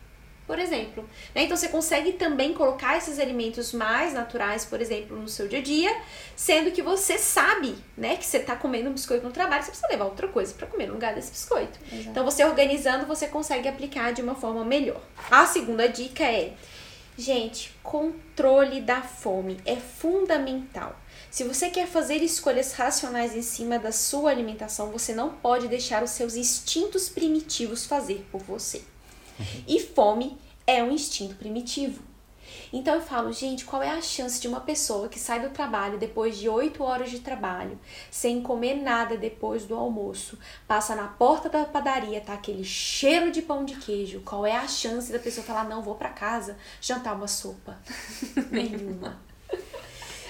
[0.45, 1.07] por exemplo.
[1.33, 1.43] Né?
[1.43, 5.61] Então você consegue também colocar esses alimentos mais naturais, por exemplo, no seu dia a
[5.61, 5.95] dia,
[6.35, 9.87] sendo que você sabe, né, que você está comendo um biscoito no trabalho, você precisa
[9.89, 11.79] levar outra coisa para comer no lugar desse biscoito.
[11.91, 12.09] Exato.
[12.09, 15.01] Então você organizando, você consegue aplicar de uma forma melhor.
[15.31, 16.53] A segunda dica é,
[17.17, 20.99] gente, controle da fome é fundamental.
[21.31, 26.03] Se você quer fazer escolhas racionais em cima da sua alimentação, você não pode deixar
[26.03, 28.83] os seus instintos primitivos fazer por você.
[29.67, 32.01] E fome é um instinto primitivo.
[32.71, 35.97] Então eu falo, gente, qual é a chance de uma pessoa que sai do trabalho
[35.97, 37.79] depois de 8 horas de trabalho,
[38.09, 43.41] sem comer nada depois do almoço, passa na porta da padaria, tá aquele cheiro de
[43.41, 44.21] pão de queijo.
[44.21, 47.77] Qual é a chance da pessoa falar, não, vou para casa jantar uma sopa?
[48.49, 49.21] Nenhuma.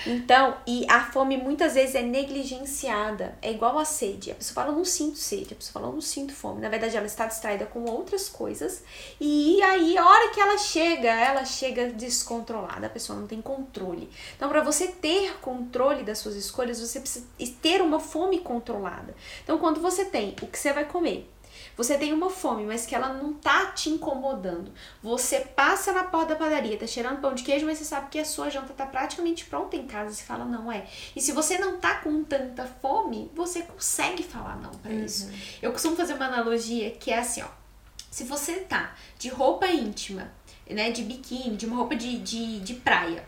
[0.05, 3.37] Então, e a fome muitas vezes é negligenciada.
[3.41, 4.31] É igual a sede.
[4.31, 5.53] A pessoa fala, não sinto sede.
[5.53, 6.61] A pessoa fala, não sinto fome.
[6.61, 8.83] Na verdade, ela está distraída com outras coisas.
[9.19, 12.87] E aí, a hora que ela chega, ela chega descontrolada.
[12.87, 14.09] A pessoa não tem controle.
[14.35, 17.25] Então, para você ter controle das suas escolhas, você precisa
[17.61, 19.15] ter uma fome controlada.
[19.43, 21.32] Então, quando você tem o que você vai comer,
[21.75, 24.71] você tem uma fome, mas que ela não tá te incomodando.
[25.01, 28.19] Você passa na porta da padaria, tá cheirando pão de queijo, mas você sabe que
[28.19, 30.13] a sua janta tá praticamente pronta em casa.
[30.13, 30.85] Você fala, não é.
[31.15, 35.05] E se você não tá com tanta fome, você consegue falar não para uhum.
[35.05, 35.31] isso.
[35.61, 37.47] Eu costumo fazer uma analogia que é assim, ó.
[38.11, 40.31] Se você tá de roupa íntima,
[40.69, 43.25] né, de biquíni, de uma roupa de, de, de praia,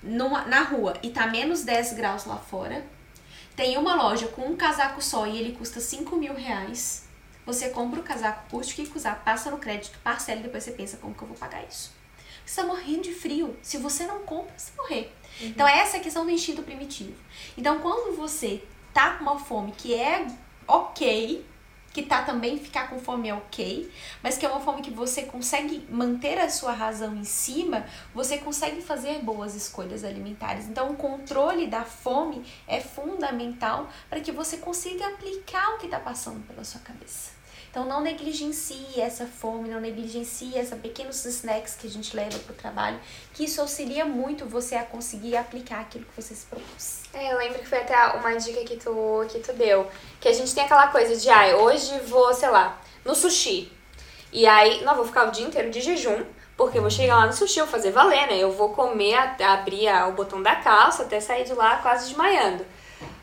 [0.00, 2.86] numa, na rua e tá menos 10 graus lá fora,
[3.56, 7.07] tem uma loja com um casaco só e ele custa 5 mil reais
[7.48, 10.72] você compra o casaco, curte o que usar, passa no crédito, parcela e depois você
[10.72, 11.90] pensa como que eu vou pagar isso.
[12.44, 13.56] Você está morrendo de frio.
[13.62, 15.10] Se você não compra, você morrer.
[15.40, 15.46] Uhum.
[15.46, 17.14] Então, essa é a questão do instinto primitivo.
[17.56, 20.26] Então, quando você tá com uma fome que é
[20.66, 21.42] ok,
[21.90, 23.90] que tá também ficar com fome é ok,
[24.22, 28.36] mas que é uma fome que você consegue manter a sua razão em cima, você
[28.36, 30.68] consegue fazer boas escolhas alimentares.
[30.68, 35.98] Então, o controle da fome é fundamental para que você consiga aplicar o que está
[35.98, 37.37] passando pela sua cabeça.
[37.70, 42.52] Então não negligencie essa fome, não negligencie esses pequenos snacks que a gente leva para
[42.52, 42.98] o trabalho,
[43.34, 47.02] que isso auxilia muito você a conseguir aplicar aquilo que você se propôs.
[47.12, 49.86] É, eu lembro que foi até uma dica que tu, que tu deu,
[50.20, 53.70] que a gente tem aquela coisa de, ai, ah, hoje vou, sei lá, no sushi.
[54.32, 56.24] E aí, não, vou ficar o dia inteiro de jejum,
[56.56, 58.38] porque eu vou chegar lá no sushi, vou fazer valer, né?
[58.38, 62.64] Eu vou comer, abrir o botão da calça até sair de lá quase desmaiando.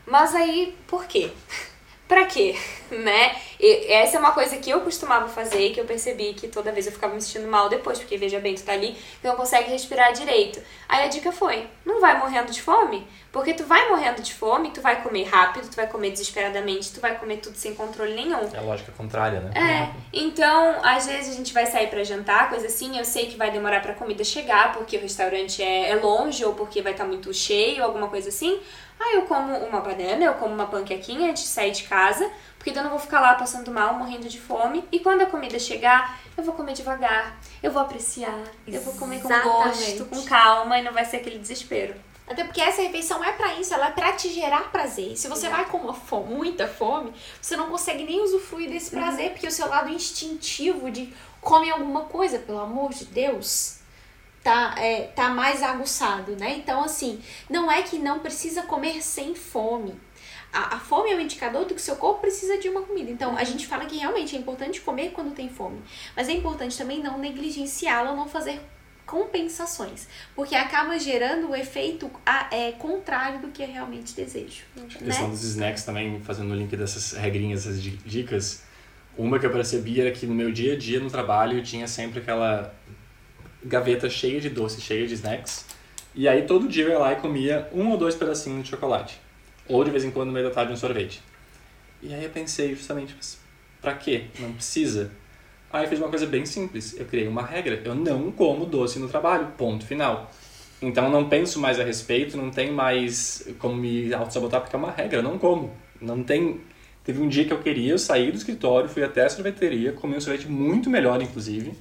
[0.06, 1.30] Mas aí, por quê?
[2.08, 2.56] pra quê?
[2.90, 3.36] Né?
[3.58, 6.70] E essa é uma coisa que eu costumava fazer e que eu percebi que toda
[6.70, 9.34] vez eu ficava me sentindo mal depois, porque veja bem, tu tá ali e não
[9.34, 10.60] consegue respirar direito.
[10.88, 14.70] Aí a dica foi: não vai morrendo de fome, porque tu vai morrendo de fome,
[14.70, 18.48] tu vai comer rápido, tu vai comer desesperadamente, tu vai comer tudo sem controle nenhum.
[18.52, 19.50] É a lógica contrária, né?
[19.54, 19.90] É.
[20.12, 23.50] Então, às vezes a gente vai sair para jantar, coisa assim, eu sei que vai
[23.50, 27.10] demorar pra comida chegar, porque o restaurante é, é longe ou porque vai estar tá
[27.10, 28.58] muito cheio, alguma coisa assim.
[28.98, 32.30] Aí eu como uma banana, eu como uma panquequinha antes de sair de casa,
[32.66, 34.84] porque eu não vou ficar lá passando mal, morrendo de fome.
[34.90, 39.22] E quando a comida chegar, eu vou comer devagar, eu vou apreciar, eu vou comer
[39.22, 41.94] com gosto, com calma e não vai ser aquele desespero.
[42.26, 45.12] Até porque essa refeição é para isso, ela é para te gerar prazer.
[45.12, 45.62] E se você Exato.
[45.62, 49.00] vai com uma fome, muita fome, você não consegue nem usufruir desse uhum.
[49.00, 49.32] prazer, uhum.
[49.34, 53.78] porque o seu lado instintivo de come alguma coisa, pelo amor de Deus,
[54.42, 56.56] tá, é, tá mais aguçado, né?
[56.56, 59.94] Então, assim, não é que não precisa comer sem fome.
[60.56, 63.10] A, a fome é um indicador do que seu corpo precisa de uma comida.
[63.10, 63.44] Então, a uhum.
[63.44, 65.82] gente fala que realmente é importante comer quando tem fome.
[66.16, 68.60] Mas é importante também não negligenciá-la, não fazer
[69.04, 72.10] compensações, porque acaba gerando o efeito
[72.50, 74.64] é, contrário do que eu realmente desejo.
[74.76, 74.88] A né?
[74.88, 78.64] questão dos snacks também, fazendo o link dessas regrinhas, essas dicas,
[79.16, 81.86] uma que eu percebi era que no meu dia a dia no trabalho eu tinha
[81.86, 82.74] sempre aquela
[83.64, 85.64] gaveta cheia de doces, cheia de snacks.
[86.14, 89.20] E aí todo dia eu ia lá e comia um ou dois pedacinhos de chocolate.
[89.68, 91.22] Ou de vez em quando no meio da tarde um sorvete.
[92.02, 93.38] E aí eu pensei justamente, mas
[93.80, 94.26] pra quê?
[94.38, 95.10] Não precisa.
[95.72, 96.98] Aí eu fiz uma coisa bem simples.
[96.98, 97.80] Eu criei uma regra.
[97.84, 99.48] Eu não como doce no trabalho.
[99.58, 100.30] Ponto final.
[100.80, 104.90] Então não penso mais a respeito, não tem mais como me auto-sabotar, porque é uma
[104.90, 105.72] regra, eu não como.
[106.00, 106.60] Não tem.
[107.02, 110.16] Teve um dia que eu queria, eu saí do escritório, fui até a sorveteria, comi
[110.16, 111.72] um sorvete muito melhor, inclusive.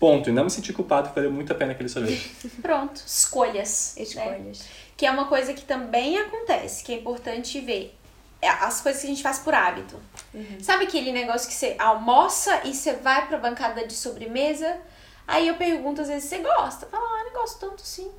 [0.00, 0.30] Ponto.
[0.30, 2.30] E não me senti culpado, valeu muito a pena aquele sorvete.
[2.62, 3.02] Pronto.
[3.04, 3.96] Escolhas.
[3.96, 4.60] Escolhas.
[4.60, 4.64] Né?
[4.98, 7.96] Que é uma coisa que também acontece, que é importante ver.
[8.42, 9.98] É as coisas que a gente faz por hábito.
[10.34, 10.58] Uhum.
[10.60, 14.76] Sabe aquele negócio que você almoça e você vai pra bancada de sobremesa?
[15.26, 16.86] Aí eu pergunto, às vezes, você gosta?
[16.86, 18.10] Fala, ah, eu não gosto tanto sim.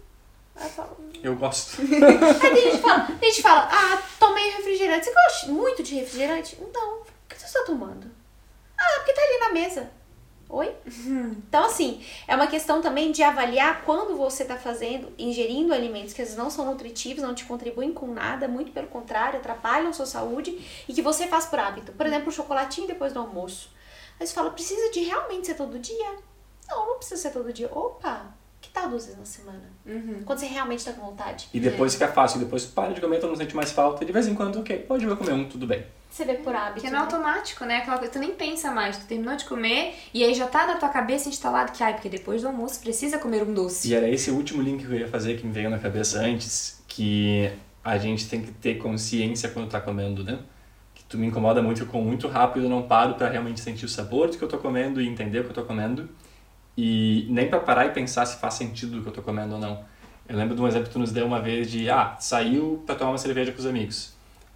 [0.55, 1.11] Aí eu falo, hum.
[1.21, 1.79] Eu gosto.
[1.83, 5.05] Aí tem gente fala, tem gente fala, ah, tomei refrigerante.
[5.05, 6.57] Você gosta muito de refrigerante?
[6.73, 6.99] Não.
[7.01, 8.09] O que você está tomando?
[8.77, 9.91] Ah, porque tá ali na mesa.
[10.49, 10.75] Oi?
[11.47, 16.23] Então, assim, é uma questão também de avaliar quando você está fazendo, ingerindo alimentos que
[16.23, 19.93] às vezes não são nutritivos, não te contribuem com nada, muito pelo contrário, atrapalham a
[19.93, 21.91] sua saúde e que você faz por hábito.
[21.91, 23.71] Por exemplo, o chocolatinho depois do almoço.
[24.19, 26.17] Aí você fala, precisa de realmente ser todo dia?
[26.67, 27.69] Não, não precisa ser todo dia.
[27.71, 29.63] Opa, que tal duas vezes na semana?
[29.85, 30.21] Uhum.
[30.25, 31.47] Quando você realmente está com vontade.
[31.53, 31.97] E depois é.
[31.97, 34.59] fica fácil, depois para de comer, tu não sente mais falta, de vez em quando,
[34.59, 35.85] ok, pode eu comer um, tudo bem.
[36.09, 36.81] Você vê por hábito.
[36.81, 37.03] Que é no né?
[37.03, 37.77] automático, né?
[37.77, 40.75] Aquela coisa, tu nem pensa mais, tu terminou de comer e aí já tá na
[40.75, 43.87] tua cabeça instalado que, ai, porque depois do almoço precisa comer um doce.
[43.87, 46.19] E era esse o último link que eu ia fazer que me veio na cabeça
[46.19, 47.51] antes, que
[47.83, 50.39] a gente tem que ter consciência quando tá comendo, né?
[50.95, 53.85] Que tu me incomoda muito, eu como muito rápido, eu não paro para realmente sentir
[53.85, 56.09] o sabor do que eu tô comendo e entender o que eu tô comendo.
[56.81, 59.59] E nem para parar e pensar se faz sentido o que eu tô comendo ou
[59.59, 59.83] não.
[60.29, 62.95] Eu lembro de um exemplo que tu nos deu uma vez de, ah, saiu pra
[62.95, 64.13] tomar uma cerveja com os amigos.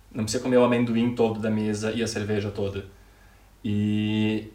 [0.10, 2.86] Não precisa comer o amendoim todo da mesa e a cerveja toda.
[3.62, 4.48] E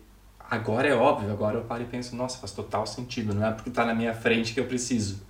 [0.49, 3.69] agora é óbvio, agora eu paro e penso, nossa, faz total sentido, não é porque
[3.69, 5.21] tá na minha frente que eu preciso.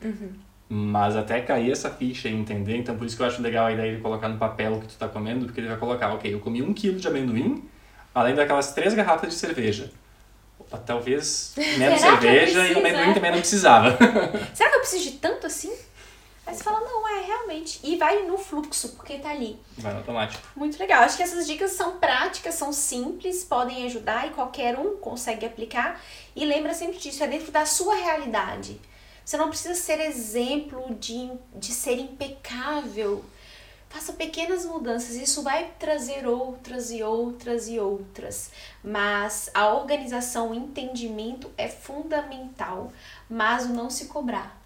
[0.69, 3.73] Mas até cair essa ficha e entender, então por isso que eu acho legal a
[3.73, 6.33] ideia de colocar no papel o que tu tá comendo, porque ele vai colocar, ok,
[6.33, 7.65] eu comi um quilo de amendoim,
[8.15, 9.91] além daquelas três garrafas de cerveja.
[10.59, 13.15] Opa, talvez menos Será cerveja e amendoim é?
[13.15, 13.97] também não precisava.
[14.55, 15.73] Será que eu preciso de tanto assim?
[16.49, 17.79] Aí você fala, não, é realmente.
[17.85, 19.61] E vai no fluxo, porque tá ali.
[19.77, 20.43] Vai no automático.
[20.57, 21.03] Muito legal.
[21.03, 26.01] Acho que essas dicas são práticas, são simples, podem ajudar e qualquer um consegue aplicar.
[26.35, 28.81] E lembra sempre disso, é dentro da sua realidade.
[29.23, 33.23] Você não precisa ser exemplo de, de ser impecável.
[33.89, 38.51] Faça pequenas mudanças, isso vai trazer outras e outras e outras.
[38.85, 42.93] Mas a organização, o entendimento é fundamental,
[43.31, 44.61] mas o não se cobrar.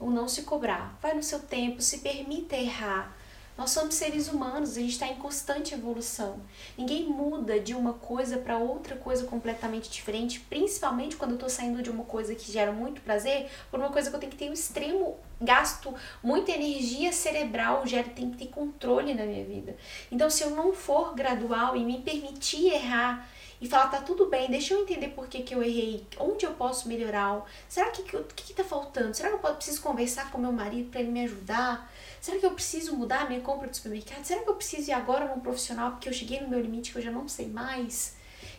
[0.00, 0.98] O não se cobrar.
[1.00, 3.15] Vai no seu tempo, se permita errar.
[3.56, 6.40] Nós somos seres humanos, a gente está em constante evolução.
[6.76, 11.82] Ninguém muda de uma coisa para outra coisa completamente diferente, principalmente quando eu estou saindo
[11.82, 14.50] de uma coisa que gera muito prazer por uma coisa que eu tenho que ter
[14.50, 19.76] um extremo gasto, muita energia cerebral, gera, tem que ter controle na minha vida.
[20.12, 23.26] Então, se eu não for gradual e me permitir errar
[23.60, 26.52] e falar, tá tudo bem, deixa eu entender por que, que eu errei, onde eu
[26.54, 29.14] posso melhorar, será que, eu- que, que tá faltando?
[29.14, 31.90] Será que eu preciso conversar com meu marido para ele me ajudar?
[32.20, 34.24] Será que eu preciso mudar a minha compra do supermercado?
[34.24, 36.98] Será que eu preciso ir agora num profissional porque eu cheguei no meu limite que
[36.98, 38.14] eu já não sei mais?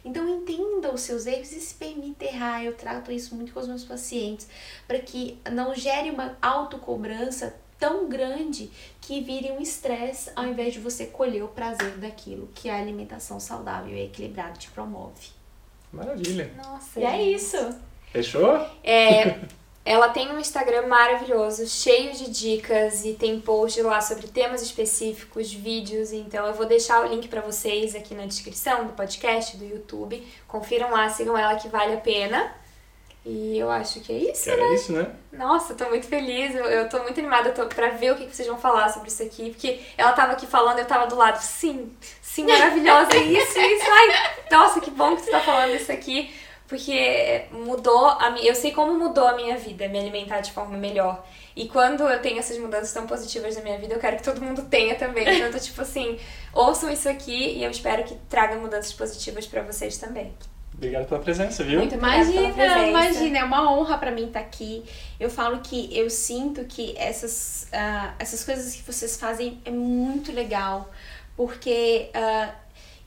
[0.06, 2.64] Então entenda os seus erros e se permita errar.
[2.64, 4.48] Eu trato isso muito com os meus pacientes,
[4.88, 8.69] para que não gere uma autocobrança tão grande
[9.01, 13.39] que vire um estresse ao invés de você colher o prazer daquilo que a alimentação
[13.39, 15.30] saudável e equilibrada te promove.
[15.91, 16.51] Maravilha.
[16.57, 16.99] Nossa.
[16.99, 17.34] E é gente.
[17.36, 17.75] isso.
[18.11, 18.67] Fechou?
[18.84, 19.39] É,
[19.86, 25.53] ela tem um Instagram maravilhoso, cheio de dicas e tem posts lá sobre temas específicos,
[25.53, 26.11] vídeos.
[26.11, 30.25] Então eu vou deixar o link pra vocês aqui na descrição do podcast, do YouTube.
[30.47, 32.53] Confiram lá, sigam ela que vale a pena.
[33.30, 35.05] E eu acho que é isso, Que era isso, né?
[35.34, 38.25] Nossa, eu tô muito feliz, eu, eu tô muito animada tô, pra ver o que,
[38.25, 41.15] que vocês vão falar sobre isso aqui, porque ela tava aqui falando, eu tava do
[41.17, 45.91] lado, sim, sim, maravilhosa, isso, isso, ai, nossa, que bom que tu tá falando isso
[45.91, 46.34] aqui,
[46.69, 50.78] porque mudou, a minha, eu sei como mudou a minha vida, me alimentar de forma
[50.78, 51.21] melhor.
[51.53, 54.39] E quando eu tenho essas mudanças tão positivas na minha vida, eu quero que todo
[54.39, 55.23] mundo tenha também.
[55.23, 56.19] Então eu tô tipo assim,
[56.53, 60.34] ouçam isso aqui e eu espero que traga mudanças positivas pra vocês também.
[60.78, 61.80] Obrigado pela presença, viu?
[61.80, 62.88] Muito Imagina, presença.
[62.88, 64.84] imagina, é uma honra pra mim estar aqui.
[65.19, 70.32] Eu falo que eu sinto que essas, ah, essas coisas que vocês fazem é muito
[70.32, 70.91] legal,
[71.36, 72.53] porque ah,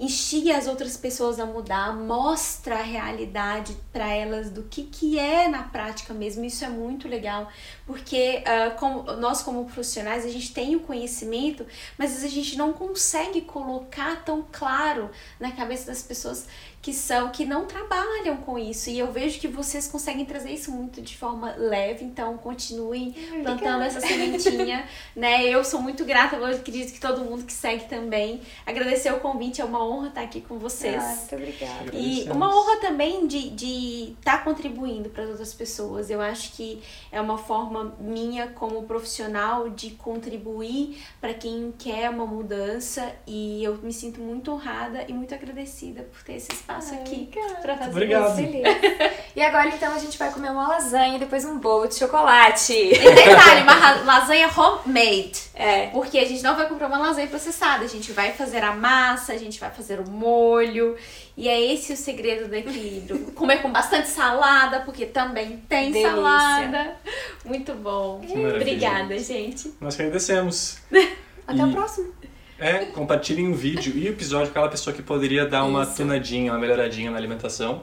[0.00, 5.46] instiga as outras pessoas a mudar, mostra a realidade pra elas do que, que é
[5.46, 6.44] na prática mesmo.
[6.44, 7.48] Isso é muito legal,
[7.86, 11.64] porque ah, como, nós como profissionais a gente tem o conhecimento,
[11.96, 15.08] mas a gente não consegue colocar tão claro
[15.38, 16.48] na cabeça das pessoas
[16.82, 18.88] que são que não trabalham com isso.
[18.88, 23.82] E eu vejo que vocês conseguem trazer isso muito de forma leve então continuem plantando
[23.82, 25.44] essa sementinha né?
[25.44, 28.40] Eu sou muito grata eu acredito que todo mundo que segue também.
[28.64, 31.02] Agradecer o convite é uma honra estar aqui com vocês.
[31.02, 31.90] Ah, muito obrigada.
[31.92, 36.08] e uma honra também de estar contribuindo para as outras pessoas.
[36.08, 42.26] Eu acho que é uma forma minha como profissional de contribuir para quem quer uma
[42.26, 43.14] mudança.
[43.26, 47.28] E eu me sinto muito honrada e muito agradecida por ter esse espaço aqui
[47.62, 48.26] para fazer Obrigado.
[48.28, 48.36] isso.
[48.36, 49.20] Feliz.
[49.36, 52.72] E agora então a gente vai comer uma lasanha e depois um bolo de chocolate.
[52.74, 55.42] E detalhe, uma lasanha homemade.
[55.54, 55.86] É.
[55.86, 59.32] Porque a gente não vai comprar uma lasanha processada, a gente vai fazer a massa,
[59.32, 60.96] a gente vai fazer o molho.
[61.36, 63.30] E é esse o segredo do equilíbrio.
[63.36, 66.10] Comer com bastante salada, porque também tem Delícia.
[66.10, 66.96] salada.
[67.44, 68.20] Muito bom.
[68.56, 69.72] Obrigada, gente.
[69.80, 70.78] Nós que agradecemos.
[71.46, 72.12] Até E- o próximo.
[72.60, 75.96] É, compartilhem o vídeo e o episódio com aquela pessoa que poderia dar uma Isso.
[75.96, 77.82] tunadinha, uma melhoradinha na alimentação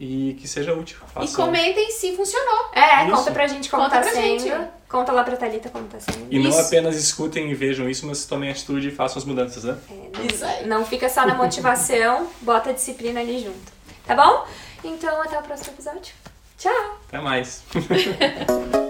[0.00, 0.98] e que seja útil.
[1.08, 1.44] E Façam.
[1.46, 2.70] comentem se funcionou.
[2.74, 3.16] É, Isso.
[3.16, 4.40] conta pra gente como Conta tá pra sendo.
[4.40, 4.68] gente.
[4.88, 6.26] Conta lá pra Thalita como tá sendo.
[6.30, 6.60] E não Isso.
[6.60, 9.76] apenas escutem e vejam isso, mas tomem atitude e façam as mudanças, né?
[9.90, 10.66] É, não, Isso aí.
[10.66, 13.72] não fica só na motivação, bota a disciplina ali junto.
[14.06, 14.46] Tá bom?
[14.82, 16.14] Então até o próximo episódio.
[16.56, 16.98] Tchau!
[17.06, 17.62] Até mais.